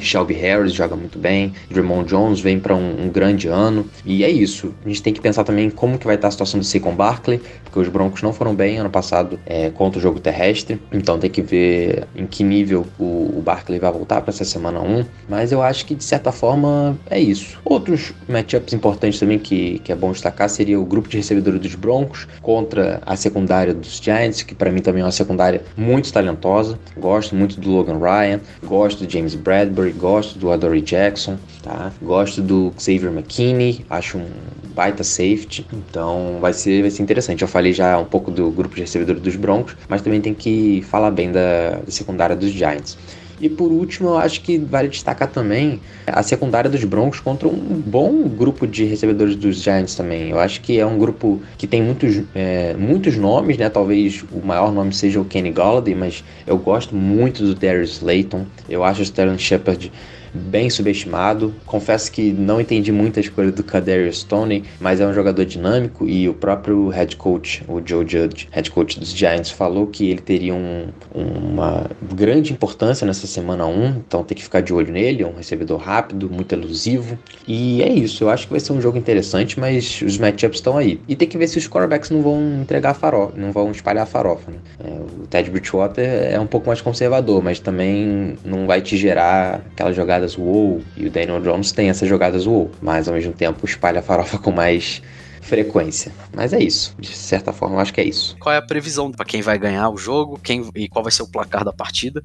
Shelby 0.00 0.34
Harris 0.34 0.72
joga 0.72 0.96
muito 0.96 1.18
bem, 1.18 1.52
Draymond 1.70 2.08
Jones 2.08 2.40
vem 2.40 2.58
para 2.58 2.74
um, 2.74 3.04
um, 3.04 3.08
grande 3.08 3.48
ano 3.48 3.86
e 4.04 4.24
é 4.24 4.30
isso. 4.30 4.74
A 4.84 4.88
gente 4.88 5.02
tem 5.02 5.12
que 5.12 5.20
pensar 5.20 5.44
também 5.44 5.68
como 5.68 5.98
que 5.98 6.06
vai 6.06 6.14
estar 6.14 6.28
a 6.28 6.30
situação 6.30 6.58
do 6.58 6.64
Saquon 6.64 6.94
Barkley, 6.94 7.40
porque 7.64 7.78
os 7.78 7.88
Broncos 7.88 8.22
não 8.22 8.32
foram 8.32 8.54
bem 8.54 8.78
ano 8.78 8.88
passado 8.88 9.38
é, 9.44 9.70
contra 9.70 9.98
o 9.98 10.02
jogo 10.02 10.18
terrestre, 10.18 10.80
então 10.90 11.18
tem 11.18 11.28
que 11.28 11.42
ver 11.42 12.06
em 12.16 12.26
que 12.26 12.42
nível 12.42 12.86
o, 12.98 13.34
o 13.36 13.42
Barkley 13.44 13.78
vai 13.78 13.92
voltar 13.92 14.22
para 14.22 14.30
essa 14.30 14.44
semana 14.44 14.80
1. 14.80 15.04
Mas 15.28 15.52
eu 15.52 15.62
acho 15.62 15.84
que 15.84 15.94
de 15.94 16.04
certa 16.04 16.32
forma 16.32 16.98
é 17.10 17.20
isso. 17.20 17.60
Outros 17.64 18.12
matchups 18.28 18.72
importantes 18.72 19.20
também 19.20 19.38
que, 19.38 19.80
que 19.80 19.92
é 19.92 19.94
bom 19.94 20.12
destacar 20.12 20.48
seria 20.48 20.80
o 20.80 20.84
grupo 20.84 21.08
de 21.08 21.18
recebedores 21.18 21.60
dos 21.60 21.74
Broncos 21.74 22.26
contra 22.40 23.00
a 23.04 23.16
secundária 23.20 23.74
dos 23.74 23.98
Giants, 23.98 24.42
que 24.42 24.54
para 24.54 24.70
mim 24.70 24.80
também 24.80 25.02
é 25.02 25.04
uma 25.04 25.12
secundária 25.12 25.62
muito 25.76 26.12
talentosa. 26.12 26.78
Gosto 26.96 27.34
muito 27.34 27.60
do 27.60 27.70
Logan 27.70 27.98
Ryan, 27.98 28.40
gosto 28.64 29.04
do 29.04 29.10
James 29.10 29.34
Bradbury, 29.34 29.92
gosto 29.92 30.38
do 30.38 30.50
Adoree 30.50 30.80
Jackson, 30.80 31.36
tá? 31.62 31.92
Gosto 32.02 32.42
do 32.42 32.72
Xavier 32.78 33.12
McKinney, 33.12 33.84
acho 33.88 34.18
um 34.18 34.26
baita 34.74 35.04
safety, 35.04 35.66
então 35.72 36.38
vai 36.40 36.52
ser, 36.52 36.82
vai 36.82 36.90
ser 36.90 37.02
interessante. 37.02 37.42
Eu 37.42 37.48
falei 37.48 37.72
já 37.72 37.98
um 37.98 38.04
pouco 38.04 38.30
do 38.30 38.50
grupo 38.50 38.74
de 38.74 38.82
recebedores 38.82 39.20
dos 39.20 39.36
Broncos, 39.36 39.76
mas 39.88 40.02
também 40.02 40.20
tem 40.20 40.34
que 40.34 40.82
falar 40.88 41.10
bem 41.10 41.30
da, 41.30 41.80
da 41.84 41.90
secundária 41.90 42.36
dos 42.36 42.50
Giants. 42.50 42.96
E 43.40 43.48
por 43.48 43.72
último, 43.72 44.10
eu 44.10 44.18
acho 44.18 44.42
que 44.42 44.58
vale 44.58 44.88
destacar 44.88 45.28
também 45.28 45.80
a 46.06 46.22
secundária 46.22 46.68
dos 46.68 46.84
Broncos 46.84 47.20
contra 47.20 47.48
um 47.48 47.82
bom 47.84 48.28
grupo 48.28 48.66
de 48.66 48.84
recebedores 48.84 49.34
dos 49.34 49.62
Giants 49.62 49.94
também. 49.94 50.30
Eu 50.30 50.38
acho 50.38 50.60
que 50.60 50.78
é 50.78 50.84
um 50.84 50.98
grupo 50.98 51.40
que 51.56 51.66
tem 51.66 51.82
muitos, 51.82 52.22
é, 52.34 52.74
muitos 52.74 53.16
nomes, 53.16 53.56
né? 53.56 53.70
Talvez 53.70 54.22
o 54.30 54.44
maior 54.46 54.70
nome 54.72 54.92
seja 54.92 55.20
o 55.20 55.24
Kenny 55.24 55.50
Galladay, 55.50 55.94
mas 55.94 56.22
eu 56.46 56.58
gosto 56.58 56.94
muito 56.94 57.42
do 57.42 57.54
Darius 57.54 57.92
Slayton. 57.92 58.44
Eu 58.68 58.84
acho 58.84 59.00
o 59.00 59.02
Sterling 59.02 59.38
Shepard 59.38 59.90
bem 60.32 60.70
subestimado. 60.70 61.54
Confesso 61.66 62.10
que 62.10 62.32
não 62.32 62.60
entendi 62.60 62.92
muito 62.92 63.18
a 63.18 63.20
escolha 63.20 63.50
do 63.50 63.62
Kadarius 63.62 64.20
Stoney, 64.20 64.64
mas 64.80 65.00
é 65.00 65.06
um 65.06 65.12
jogador 65.12 65.44
dinâmico 65.44 66.08
e 66.08 66.28
o 66.28 66.34
próprio 66.34 66.88
head 66.88 67.16
coach, 67.16 67.62
o 67.68 67.80
Joe 67.84 68.04
Judge, 68.06 68.48
head 68.50 68.70
coach 68.70 68.98
dos 68.98 69.10
Giants, 69.10 69.50
falou 69.50 69.86
que 69.86 70.10
ele 70.10 70.20
teria 70.20 70.54
um, 70.54 70.88
uma 71.14 71.86
grande 72.14 72.52
importância 72.52 73.06
nessa 73.06 73.26
semana 73.26 73.66
1, 73.66 73.86
então 74.06 74.24
tem 74.24 74.36
que 74.36 74.42
ficar 74.42 74.60
de 74.60 74.72
olho 74.72 74.92
nele, 74.92 75.22
é 75.22 75.26
um 75.26 75.34
recebedor 75.34 75.78
rápido, 75.78 76.30
muito 76.30 76.54
elusivo. 76.54 77.18
E 77.46 77.82
é 77.82 77.88
isso, 77.88 78.24
eu 78.24 78.30
acho 78.30 78.46
que 78.46 78.52
vai 78.52 78.60
ser 78.60 78.72
um 78.72 78.80
jogo 78.80 78.98
interessante, 78.98 79.58
mas 79.58 80.00
os 80.02 80.18
matchups 80.18 80.58
estão 80.58 80.76
aí. 80.76 81.00
E 81.08 81.16
tem 81.16 81.28
que 81.28 81.38
ver 81.38 81.48
se 81.48 81.58
os 81.58 81.68
quarterbacks 81.68 82.10
não 82.10 82.22
vão 82.22 82.60
entregar 82.62 82.94
farofa, 82.94 83.32
não 83.36 83.52
vão 83.52 83.70
espalhar 83.70 84.06
farofa. 84.06 84.50
Né? 84.50 84.58
É, 84.84 84.90
o 84.90 85.26
Ted 85.26 85.50
Bridgewater 85.50 86.32
é 86.32 86.38
um 86.38 86.46
pouco 86.46 86.68
mais 86.68 86.80
conservador, 86.80 87.42
mas 87.42 87.58
também 87.58 88.36
não 88.44 88.66
vai 88.66 88.80
te 88.80 88.96
gerar 88.96 89.62
aquela 89.72 89.92
jogada 89.92 90.19
jogadas 90.20 90.36
wow, 90.36 90.82
e 90.96 91.06
o 91.06 91.10
Daniel 91.10 91.40
Jones 91.40 91.72
tem 91.72 91.88
essas 91.88 92.08
jogadas 92.08 92.46
wow, 92.46 92.70
mas 92.82 93.08
ao 93.08 93.14
mesmo 93.14 93.32
tempo 93.32 93.64
espalha 93.64 94.00
a 94.00 94.02
farofa 94.02 94.38
com 94.38 94.50
mais 94.50 95.02
frequência. 95.40 96.12
Mas 96.32 96.52
é 96.52 96.62
isso, 96.62 96.94
de 96.98 97.08
certa 97.08 97.52
forma, 97.52 97.76
eu 97.76 97.80
acho 97.80 97.92
que 97.92 98.00
é 98.00 98.04
isso. 98.04 98.36
Qual 98.38 98.54
é 98.54 98.58
a 98.58 98.62
previsão 98.62 99.10
para 99.10 99.24
quem 99.24 99.40
vai 99.40 99.58
ganhar 99.58 99.88
o 99.88 99.96
jogo 99.96 100.38
quem, 100.38 100.68
e 100.76 100.88
qual 100.88 101.02
vai 101.02 101.10
ser 101.10 101.22
o 101.22 101.26
placar 101.26 101.64
da 101.64 101.72
partida? 101.72 102.22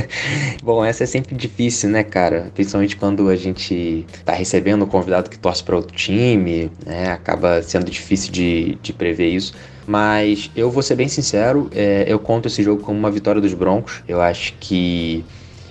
Bom, 0.62 0.84
essa 0.84 1.04
é 1.04 1.06
sempre 1.06 1.34
difícil, 1.34 1.88
né, 1.88 2.02
cara? 2.02 2.50
Principalmente 2.54 2.96
quando 2.96 3.28
a 3.28 3.36
gente 3.36 4.04
tá 4.24 4.32
recebendo 4.32 4.84
um 4.84 4.88
convidado 4.88 5.30
que 5.30 5.38
torce 5.38 5.62
para 5.62 5.76
outro 5.76 5.96
time, 5.96 6.70
né? 6.84 7.12
Acaba 7.12 7.62
sendo 7.62 7.90
difícil 7.90 8.32
de, 8.32 8.74
de 8.82 8.92
prever 8.92 9.28
isso. 9.28 9.54
Mas 9.86 10.50
eu 10.54 10.70
vou 10.70 10.82
ser 10.82 10.96
bem 10.96 11.08
sincero, 11.08 11.70
é, 11.74 12.04
eu 12.06 12.18
conto 12.18 12.48
esse 12.48 12.62
jogo 12.62 12.82
como 12.82 12.98
uma 12.98 13.10
vitória 13.10 13.40
dos 13.40 13.54
Broncos. 13.54 14.02
Eu 14.06 14.20
acho 14.20 14.52
que 14.60 15.24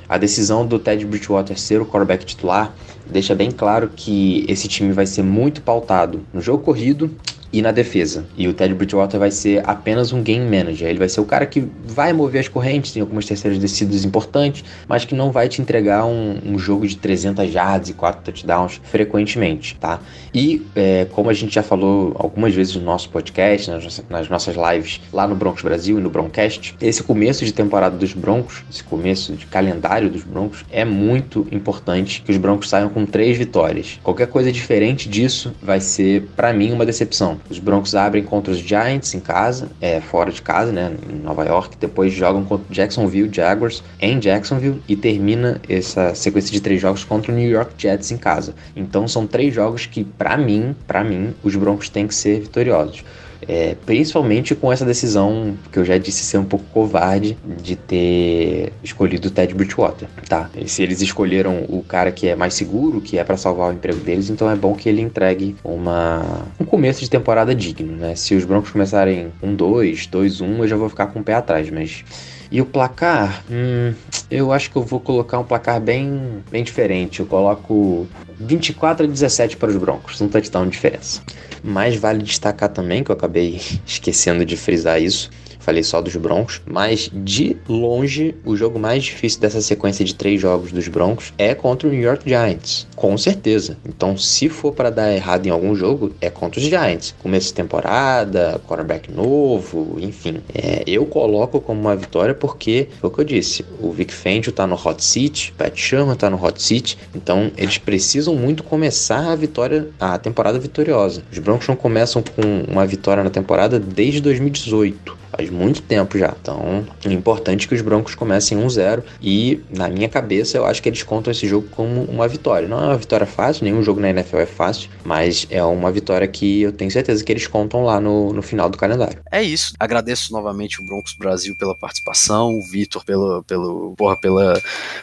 a 0.09 0.17
decisão 0.17 0.65
do 0.65 0.79
Ted 0.79 1.05
Bridgewater 1.05 1.59
ser 1.59 1.81
o 1.81 1.85
quarterback 1.85 2.25
titular 2.25 2.73
deixa 3.05 3.35
bem 3.35 3.51
claro 3.51 3.91
que 3.95 4.45
esse 4.47 4.67
time 4.67 4.91
vai 4.91 5.05
ser 5.05 5.23
muito 5.23 5.61
pautado 5.61 6.21
no 6.33 6.41
jogo 6.41 6.63
corrido 6.63 7.09
e 7.51 7.61
na 7.61 7.71
defesa. 7.71 8.25
E 8.37 8.47
o 8.47 8.53
Ted 8.53 8.73
Bridgewater 8.73 9.19
vai 9.19 9.31
ser 9.31 9.61
apenas 9.67 10.11
um 10.11 10.21
game 10.21 10.45
manager. 10.45 10.89
Ele 10.89 10.99
vai 10.99 11.09
ser 11.09 11.21
o 11.21 11.25
cara 11.25 11.45
que 11.45 11.67
vai 11.85 12.13
mover 12.13 12.41
as 12.41 12.47
correntes, 12.47 12.91
tem 12.91 13.01
algumas 13.01 13.25
terceiras 13.25 13.59
descidas 13.59 14.03
importantes, 14.03 14.63
mas 14.87 15.05
que 15.05 15.15
não 15.15 15.31
vai 15.31 15.47
te 15.47 15.61
entregar 15.61 16.05
um, 16.05 16.37
um 16.45 16.59
jogo 16.59 16.87
de 16.87 16.97
300 16.97 17.53
yards 17.53 17.89
e 17.89 17.93
4 17.93 18.23
touchdowns 18.23 18.81
frequentemente, 18.83 19.75
tá? 19.79 19.99
E 20.33 20.65
é, 20.75 21.05
como 21.11 21.29
a 21.29 21.33
gente 21.33 21.53
já 21.53 21.63
falou 21.63 22.15
algumas 22.19 22.53
vezes 22.53 22.75
no 22.75 22.83
nosso 22.83 23.09
podcast, 23.09 23.69
nas, 23.69 24.03
nas 24.09 24.29
nossas 24.29 24.55
lives 24.55 25.01
lá 25.11 25.27
no 25.27 25.35
Broncos 25.35 25.63
Brasil 25.63 25.99
e 25.99 26.01
no 26.01 26.09
Broncast, 26.09 26.75
esse 26.81 27.03
começo 27.03 27.45
de 27.45 27.53
temporada 27.53 27.97
dos 27.97 28.13
Broncos, 28.13 28.63
esse 28.69 28.83
começo 28.83 29.33
de 29.33 29.45
calendário 29.45 30.09
dos 30.09 30.23
Broncos, 30.23 30.65
é 30.71 30.83
muito 30.83 31.47
importante 31.51 32.21
que 32.21 32.31
os 32.31 32.37
Broncos 32.37 32.69
saiam 32.69 32.89
com 32.89 33.05
três 33.05 33.37
vitórias. 33.37 33.99
Qualquer 34.03 34.27
coisa 34.27 34.51
diferente 34.51 35.09
disso 35.09 35.53
vai 35.61 35.79
ser, 35.79 36.23
para 36.35 36.53
mim, 36.53 36.71
uma 36.71 36.85
decepção. 36.85 37.36
Os 37.49 37.59
Broncos 37.59 37.95
abrem 37.95 38.23
contra 38.23 38.51
os 38.51 38.59
Giants 38.59 39.13
em 39.13 39.19
casa, 39.19 39.69
é, 39.81 40.01
fora 40.01 40.31
de 40.31 40.41
casa, 40.41 40.71
né, 40.71 40.95
em 41.09 41.15
Nova 41.15 41.45
York. 41.45 41.77
Depois 41.79 42.13
jogam 42.13 42.43
contra 42.43 42.65
Jacksonville 42.73 43.29
Jaguars 43.33 43.83
em 43.99 44.19
Jacksonville 44.19 44.81
e 44.87 44.95
termina 44.95 45.61
essa 45.67 46.13
sequência 46.15 46.51
de 46.51 46.61
três 46.61 46.81
jogos 46.81 47.03
contra 47.03 47.31
o 47.31 47.35
New 47.35 47.49
York 47.49 47.73
Jets 47.77 48.11
em 48.11 48.17
casa. 48.17 48.53
Então 48.75 49.07
são 49.07 49.25
três 49.25 49.53
jogos 49.53 49.85
que, 49.85 50.03
para 50.03 50.37
mim, 50.37 50.75
para 50.85 51.03
mim, 51.03 51.33
os 51.43 51.55
Broncos 51.55 51.89
têm 51.89 52.07
que 52.07 52.15
ser 52.15 52.41
vitoriosos. 52.41 53.03
É, 53.47 53.75
principalmente 53.85 54.55
com 54.55 54.71
essa 54.71 54.85
decisão 54.85 55.57
que 55.71 55.77
eu 55.77 55.85
já 55.85 55.97
disse 55.97 56.23
ser 56.23 56.37
um 56.37 56.45
pouco 56.45 56.65
covarde 56.73 57.37
de 57.61 57.75
ter 57.75 58.73
escolhido 58.83 59.27
o 59.27 59.31
Ted 59.31 59.53
Bridgewater, 59.53 60.07
tá? 60.27 60.49
E 60.55 60.67
se 60.67 60.81
eles 60.81 61.01
escolheram 61.01 61.65
o 61.69 61.83
cara 61.83 62.11
que 62.11 62.27
é 62.27 62.35
mais 62.35 62.53
seguro, 62.53 62.99
que 62.99 63.17
é 63.17 63.23
para 63.23 63.37
salvar 63.37 63.69
o 63.69 63.73
emprego 63.73 63.99
deles, 63.99 64.29
então 64.29 64.49
é 64.49 64.55
bom 64.55 64.73
que 64.73 64.89
ele 64.89 65.01
entregue 65.01 65.55
uma 65.63 66.47
um 66.59 66.65
começo 66.65 67.01
de 67.01 67.09
temporada 67.09 67.53
digno, 67.53 67.95
né? 67.95 68.15
Se 68.15 68.35
os 68.35 68.43
Broncos 68.43 68.71
começarem 68.71 69.31
um 69.41 69.53
2, 69.53 70.07
2 70.07 70.41
1, 70.41 70.57
eu 70.59 70.67
já 70.67 70.75
vou 70.75 70.89
ficar 70.89 71.07
com 71.07 71.19
o 71.19 71.23
pé 71.23 71.33
atrás, 71.33 71.69
mas 71.69 72.03
e 72.51 72.61
o 72.61 72.65
placar, 72.65 73.43
hum, 73.49 73.93
eu 74.31 74.51
acho 74.51 74.71
que 74.71 74.77
eu 74.77 74.83
vou 74.83 74.99
colocar 74.99 75.39
um 75.39 75.43
placar 75.43 75.79
bem, 75.81 76.43
bem 76.49 76.63
diferente. 76.63 77.19
Eu 77.19 77.25
coloco 77.25 78.07
24 78.39 79.05
a 79.05 79.09
17 79.09 79.57
para 79.57 79.69
os 79.69 79.75
Broncos, 79.75 80.21
um 80.21 80.27
touchdown 80.27 80.65
de 80.65 80.71
diferença. 80.71 81.21
Mas 81.63 81.95
vale 81.95 82.23
destacar 82.23 82.69
também, 82.69 83.03
que 83.03 83.11
eu 83.11 83.15
acabei 83.15 83.59
esquecendo 83.85 84.45
de 84.45 84.55
frisar 84.55 85.01
isso, 85.01 85.29
falei 85.67 85.83
só 85.83 86.01
dos 86.01 86.15
Broncos, 86.15 86.61
mas 86.65 87.11
de 87.13 87.57
longe 87.67 88.33
o 88.45 88.55
jogo 88.55 88.79
mais 88.79 89.03
difícil 89.03 89.41
dessa 89.41 89.59
sequência 89.59 90.05
de 90.05 90.15
três 90.15 90.39
jogos 90.39 90.71
dos 90.71 90.87
Broncos 90.87 91.33
é 91.37 91.53
contra 91.53 91.89
o 91.89 91.91
New 91.91 91.99
York 91.99 92.23
Giants, 92.25 92.87
com 92.95 93.17
certeza. 93.17 93.77
Então, 93.85 94.15
se 94.15 94.47
for 94.47 94.71
para 94.71 94.89
dar 94.89 95.13
errado 95.13 95.45
em 95.45 95.49
algum 95.49 95.75
jogo, 95.75 96.13
é 96.21 96.29
contra 96.29 96.61
os 96.61 96.65
Giants. 96.65 97.13
Começo 97.21 97.47
de 97.47 97.55
temporada, 97.55 98.61
quarterback 98.65 99.11
novo, 99.11 99.97
enfim. 99.99 100.37
É, 100.55 100.83
eu 100.87 101.05
coloco 101.05 101.59
como 101.59 101.81
uma 101.81 101.97
vitória 101.97 102.33
porque, 102.33 102.87
foi 103.01 103.09
o 103.09 103.13
que 103.13 103.19
eu 103.19 103.25
disse, 103.25 103.65
o 103.81 103.91
Vic 103.91 104.13
Fangio 104.13 104.53
tá 104.53 104.65
no 104.65 104.75
hot 104.75 105.03
seat, 105.03 105.53
Pat 105.57 105.77
Sherman 105.77 106.15
tá 106.15 106.29
no 106.29 106.41
hot 106.41 106.63
seat, 106.63 106.97
então 107.13 107.51
eles 107.57 107.77
precisam 107.77 108.33
muito 108.35 108.63
começar 108.63 109.33
a 109.33 109.35
vitória, 109.35 109.89
a 109.99 110.17
temporada 110.17 110.57
vitoriosa. 110.57 111.23
Os 111.29 111.39
Broncos 111.39 111.67
não 111.67 111.75
começam 111.75 112.23
com 112.23 112.71
uma 112.71 112.85
vitória 112.85 113.21
na 113.21 113.29
temporada 113.29 113.77
desde 113.77 114.21
2018. 114.21 115.26
Faz 115.37 115.51
muito 115.51 115.83
tempo 115.83 116.17
já. 116.17 116.35
Então, 116.41 116.83
é 117.05 117.13
importante 117.13 117.67
que 117.67 117.75
os 117.75 117.81
Broncos 117.81 118.15
comecem 118.15 118.57
1-0 118.57 119.03
e, 119.21 119.61
na 119.69 119.87
minha 119.87 120.09
cabeça, 120.09 120.57
eu 120.57 120.65
acho 120.65 120.81
que 120.81 120.89
eles 120.89 121.03
contam 121.03 121.29
esse 121.29 121.47
jogo 121.47 121.67
como 121.69 122.05
uma 122.05 122.27
vitória. 122.27 122.67
Não 122.67 122.81
é 122.81 122.85
uma 122.87 122.97
vitória 122.97 123.27
fácil, 123.27 123.63
nenhum 123.63 123.83
jogo 123.83 123.99
na 123.99 124.09
NFL 124.09 124.37
é 124.37 124.45
fácil, 124.47 124.89
mas 125.03 125.45
é 125.51 125.63
uma 125.63 125.91
vitória 125.91 126.27
que 126.27 126.63
eu 126.63 126.71
tenho 126.71 126.89
certeza 126.89 127.23
que 127.23 127.31
eles 127.31 127.45
contam 127.45 127.83
lá 127.83 128.01
no, 128.01 128.33
no 128.33 128.41
final 128.41 128.67
do 128.67 128.79
calendário. 128.79 129.19
É 129.31 129.43
isso. 129.43 129.75
Agradeço 129.79 130.33
novamente 130.33 130.81
o 130.81 130.85
Broncos 130.85 131.13
Brasil 131.13 131.55
pela 131.55 131.75
participação, 131.75 132.57
o 132.57 132.63
Vitor 132.63 133.05
pelo, 133.05 133.43
pelo, 133.43 133.93
porra, 133.95 134.19
pela, 134.19 134.59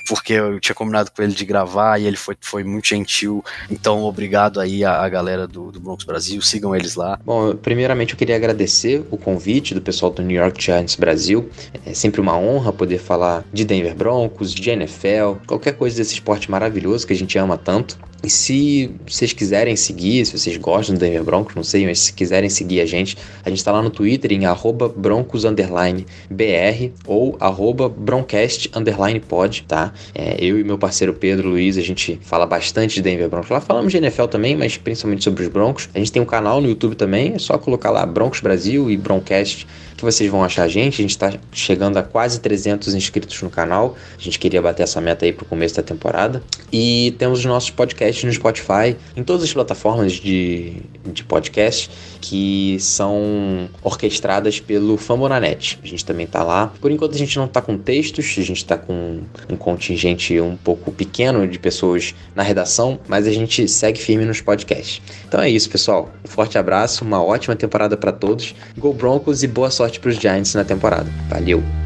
porque 0.08 0.32
eu 0.32 0.58
tinha 0.58 0.74
combinado 0.74 1.12
com 1.12 1.22
ele 1.22 1.32
de 1.32 1.44
gravar 1.44 2.00
e 2.00 2.06
ele 2.08 2.16
foi, 2.16 2.36
foi 2.40 2.64
muito 2.64 2.88
gentil. 2.88 3.44
Então, 3.70 4.02
obrigado 4.02 4.58
aí 4.58 4.84
a, 4.84 5.00
a 5.00 5.08
galera 5.08 5.46
do, 5.46 5.70
do 5.70 5.78
Broncos 5.78 6.04
Brasil, 6.04 6.42
sigam 6.42 6.74
eles 6.74 6.96
lá. 6.96 7.20
Bom, 7.24 7.54
primeiramente 7.54 8.14
eu 8.14 8.18
queria 8.18 8.34
agradecer 8.34 9.04
o 9.12 9.16
convite 9.16 9.74
do 9.74 9.80
pessoal 9.80 10.10
do 10.10 10.23
New 10.24 10.36
York 10.36 10.62
Giants 10.62 10.96
Brasil. 10.96 11.48
É 11.86 11.94
sempre 11.94 12.20
uma 12.20 12.36
honra 12.36 12.72
poder 12.72 12.98
falar 12.98 13.44
de 13.52 13.64
Denver 13.64 13.94
Broncos, 13.94 14.54
de 14.54 14.70
NFL, 14.70 15.34
qualquer 15.46 15.74
coisa 15.74 15.96
desse 15.96 16.14
esporte 16.14 16.50
maravilhoso 16.50 17.06
que 17.06 17.12
a 17.12 17.16
gente 17.16 17.38
ama 17.38 17.56
tanto. 17.56 17.98
E 18.24 18.30
se 18.30 18.90
vocês 19.06 19.34
quiserem 19.34 19.76
seguir, 19.76 20.24
se 20.24 20.38
vocês 20.38 20.56
gostam 20.56 20.94
do 20.94 20.98
Denver 20.98 21.22
Broncos, 21.22 21.54
não 21.54 21.62
sei, 21.62 21.84
mas 21.84 21.98
se 21.98 22.12
quiserem 22.14 22.48
seguir 22.48 22.80
a 22.80 22.86
gente, 22.86 23.18
a 23.44 23.50
gente 23.50 23.58
está 23.58 23.70
lá 23.70 23.82
no 23.82 23.90
Twitter 23.90 24.32
em 24.32 24.40
broncos_br 24.96 25.52
ou 27.06 27.36
broncast_pod, 27.98 29.64
tá? 29.68 29.92
É, 30.14 30.42
eu 30.42 30.58
e 30.58 30.64
meu 30.64 30.78
parceiro 30.78 31.12
Pedro 31.12 31.50
Luiz, 31.50 31.76
a 31.76 31.82
gente 31.82 32.18
fala 32.22 32.46
bastante 32.46 32.94
de 32.94 33.02
Denver 33.02 33.28
Broncos. 33.28 33.50
Lá 33.50 33.60
falamos 33.60 33.92
de 33.92 33.98
NFL 33.98 34.24
também, 34.24 34.56
mas 34.56 34.78
principalmente 34.78 35.22
sobre 35.22 35.42
os 35.42 35.48
Broncos. 35.50 35.90
A 35.94 35.98
gente 35.98 36.10
tem 36.10 36.22
um 36.22 36.26
canal 36.26 36.62
no 36.62 36.68
YouTube 36.68 36.94
também, 36.94 37.34
é 37.34 37.38
só 37.38 37.58
colocar 37.58 37.90
lá 37.90 38.06
Broncos 38.06 38.40
Brasil 38.40 38.90
e 38.90 38.96
Broncast 38.96 39.66
que 40.04 40.12
vocês 40.12 40.30
vão 40.30 40.44
achar 40.44 40.64
a 40.64 40.68
gente. 40.68 40.94
A 40.94 41.02
gente 41.02 41.10
está 41.10 41.32
chegando 41.52 41.96
a 41.96 42.02
quase 42.02 42.40
300 42.40 42.94
inscritos 42.94 43.40
no 43.42 43.50
canal. 43.50 43.96
A 44.16 44.20
gente 44.20 44.38
queria 44.38 44.60
bater 44.60 44.82
essa 44.82 45.00
meta 45.00 45.24
aí 45.24 45.32
para 45.32 45.44
o 45.44 45.46
começo 45.46 45.74
da 45.74 45.82
temporada. 45.82 46.42
E 46.72 47.14
temos 47.18 47.40
os 47.40 47.44
nossos 47.44 47.70
podcasts 47.70 48.22
no 48.24 48.32
Spotify, 48.32 48.96
em 49.16 49.22
todas 49.22 49.42
as 49.42 49.52
plataformas 49.52 50.12
de, 50.12 50.82
de 51.12 51.24
podcast 51.24 51.90
que 52.20 52.76
são 52.80 53.68
orquestradas 53.82 54.60
pelo 54.60 54.96
Fambonanet. 54.96 55.78
A 55.82 55.86
gente 55.86 56.04
também 56.04 56.26
está 56.26 56.42
lá. 56.42 56.72
Por 56.80 56.90
enquanto 56.90 57.14
a 57.14 57.18
gente 57.18 57.36
não 57.36 57.44
está 57.44 57.60
com 57.60 57.76
textos, 57.78 58.34
a 58.38 58.42
gente 58.42 58.56
está 58.58 58.76
com 58.76 59.20
um 59.48 59.56
contingente 59.56 60.40
um 60.40 60.56
pouco 60.56 60.90
pequeno 60.90 61.46
de 61.46 61.58
pessoas 61.58 62.14
na 62.34 62.42
redação, 62.42 62.98
mas 63.08 63.26
a 63.26 63.32
gente 63.32 63.68
segue 63.68 64.00
firme 64.00 64.24
nos 64.24 64.40
podcasts. 64.40 65.02
Então 65.26 65.40
é 65.40 65.50
isso, 65.50 65.68
pessoal. 65.68 66.10
Um 66.24 66.28
forte 66.28 66.56
abraço, 66.56 67.04
uma 67.04 67.22
ótima 67.22 67.54
temporada 67.54 67.96
para 67.96 68.12
todos. 68.12 68.54
Go 68.78 68.92
Broncos 68.92 69.42
e 69.42 69.46
boa 69.46 69.70
sorte 69.70 69.93
para 69.98 70.10
os 70.10 70.16
Giants 70.16 70.54
na 70.54 70.64
temporada. 70.64 71.10
Valeu! 71.28 71.83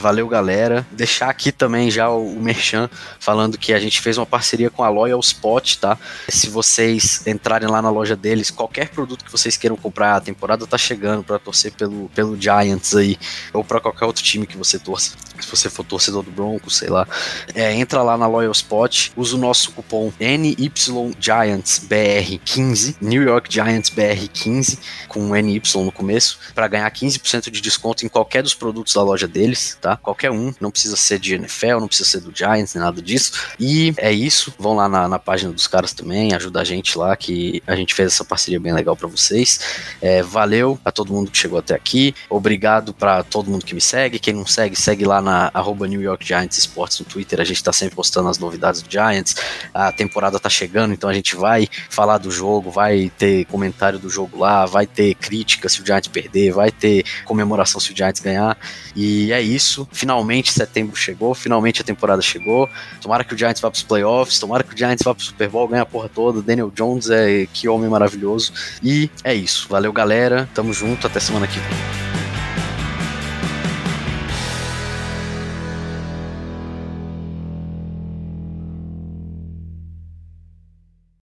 Valeu, 0.00 0.26
galera. 0.26 0.84
Deixar 0.90 1.28
aqui 1.28 1.52
também 1.52 1.90
já 1.90 2.08
o, 2.08 2.40
Merchan 2.40 2.88
falando 3.18 3.58
que 3.58 3.74
a 3.74 3.78
gente 3.78 4.00
fez 4.00 4.16
uma 4.16 4.24
parceria 4.24 4.70
com 4.70 4.82
a 4.82 4.88
Loyal 4.88 5.20
Spot, 5.20 5.76
tá? 5.76 5.98
Se 6.28 6.48
vocês 6.48 7.26
entrarem 7.26 7.68
lá 7.68 7.82
na 7.82 7.90
loja 7.90 8.16
deles, 8.16 8.50
qualquer 8.50 8.88
produto 8.88 9.22
que 9.22 9.30
vocês 9.30 9.58
queiram 9.58 9.76
comprar, 9.76 10.16
a 10.16 10.20
temporada 10.20 10.66
tá 10.66 10.78
chegando 10.78 11.22
para 11.22 11.38
torcer 11.38 11.72
pelo, 11.72 12.08
pelo 12.14 12.40
Giants 12.40 12.96
aí, 12.96 13.18
ou 13.52 13.62
para 13.62 13.78
qualquer 13.78 14.06
outro 14.06 14.24
time 14.24 14.46
que 14.46 14.56
você 14.56 14.78
torça. 14.78 15.12
Se 15.38 15.50
você 15.50 15.68
for 15.68 15.84
torcedor 15.84 16.22
do 16.22 16.30
Broncos, 16.30 16.78
sei 16.78 16.88
lá. 16.88 17.06
É, 17.54 17.74
entra 17.74 18.02
lá 18.02 18.16
na 18.16 18.26
Loyal 18.26 18.52
Spot, 18.52 19.10
usa 19.16 19.36
o 19.36 19.38
nosso 19.38 19.72
cupom 19.72 20.10
NYGiantsBR15, 20.18 22.96
New 23.00 23.22
York 23.22 23.52
Giants 23.52 23.90
BR15, 23.90 24.78
com 25.08 25.34
NY 25.34 25.60
no 25.76 25.92
começo, 25.92 26.38
para 26.54 26.66
ganhar 26.68 26.90
15% 26.90 27.50
de 27.50 27.60
desconto 27.60 28.06
em 28.06 28.08
qualquer 28.08 28.42
dos 28.42 28.54
produtos 28.54 28.94
da 28.94 29.02
loja 29.02 29.28
deles, 29.28 29.76
tá? 29.80 29.90
Qualquer 30.02 30.30
um, 30.30 30.52
não 30.60 30.70
precisa 30.70 30.96
ser 30.96 31.18
de 31.18 31.34
NFL, 31.34 31.78
não 31.80 31.88
precisa 31.88 32.08
ser 32.08 32.20
do 32.20 32.34
Giants, 32.34 32.74
nem 32.74 32.82
nada 32.82 33.02
disso. 33.02 33.32
E 33.58 33.92
é 33.98 34.10
isso, 34.10 34.52
vão 34.58 34.74
lá 34.74 34.88
na, 34.88 35.06
na 35.06 35.18
página 35.18 35.52
dos 35.52 35.66
caras 35.66 35.92
também, 35.92 36.34
ajuda 36.34 36.60
a 36.60 36.64
gente 36.64 36.96
lá, 36.96 37.14
que 37.16 37.62
a 37.66 37.76
gente 37.76 37.94
fez 37.94 38.12
essa 38.12 38.24
parceria 38.24 38.58
bem 38.58 38.72
legal 38.72 38.96
para 38.96 39.08
vocês. 39.08 39.60
É, 40.00 40.22
valeu 40.22 40.78
a 40.84 40.90
todo 40.90 41.12
mundo 41.12 41.30
que 41.30 41.36
chegou 41.36 41.58
até 41.58 41.74
aqui, 41.74 42.14
obrigado 42.28 42.94
para 42.94 43.22
todo 43.22 43.50
mundo 43.50 43.64
que 43.64 43.74
me 43.74 43.80
segue. 43.80 44.18
Quem 44.18 44.34
não 44.34 44.46
segue, 44.46 44.74
segue 44.74 45.04
lá 45.04 45.20
na 45.20 45.50
arroba 45.52 45.86
New 45.86 46.00
York 46.00 46.26
Giants 46.26 46.56
Sports 46.58 46.98
no 47.00 47.04
Twitter, 47.04 47.40
a 47.40 47.44
gente 47.44 47.62
tá 47.62 47.72
sempre 47.72 47.94
postando 47.94 48.28
as 48.28 48.38
novidades 48.38 48.82
do 48.82 48.90
Giants. 48.90 49.36
A 49.74 49.92
temporada 49.92 50.40
tá 50.40 50.48
chegando, 50.48 50.94
então 50.94 51.10
a 51.10 51.14
gente 51.14 51.36
vai 51.36 51.68
falar 51.90 52.18
do 52.18 52.30
jogo, 52.30 52.70
vai 52.70 53.12
ter 53.18 53.44
comentário 53.46 53.98
do 53.98 54.08
jogo 54.08 54.38
lá, 54.38 54.64
vai 54.64 54.86
ter 54.86 55.14
crítica 55.14 55.68
se 55.68 55.82
o 55.82 55.86
Giants 55.86 56.08
perder, 56.08 56.52
vai 56.52 56.70
ter 56.70 57.04
comemoração 57.24 57.80
se 57.80 57.92
o 57.92 57.96
Giants 57.96 58.20
ganhar. 58.20 58.56
E 58.96 59.32
é 59.32 59.40
isso 59.42 59.79
isso. 59.80 59.88
Finalmente 59.92 60.52
setembro 60.52 60.96
chegou, 60.96 61.34
finalmente 61.34 61.80
a 61.80 61.84
temporada 61.84 62.22
chegou. 62.22 62.68
Tomara 63.00 63.24
que 63.24 63.34
o 63.34 63.38
Giants 63.38 63.60
vá 63.60 63.70
para 63.70 63.76
os 63.76 63.82
playoffs, 63.82 64.38
tomara 64.38 64.62
que 64.62 64.74
o 64.74 64.76
Giants 64.76 65.02
vá 65.04 65.14
para 65.14 65.22
o 65.22 65.24
Super 65.24 65.48
Bowl, 65.48 65.68
ganhe 65.68 65.82
a 65.82 65.86
porra 65.86 66.08
toda. 66.08 66.42
Daniel 66.42 66.70
Jones 66.74 67.10
é 67.10 67.46
que 67.52 67.68
homem 67.68 67.88
maravilhoso. 67.88 68.52
E 68.82 69.10
é 69.24 69.34
isso. 69.34 69.66
Valeu, 69.68 69.92
galera. 69.92 70.48
Tamo 70.54 70.72
junto. 70.72 71.06
Até 71.06 71.20
semana 71.20 71.46
que 71.46 71.58
vem. 71.58 72.09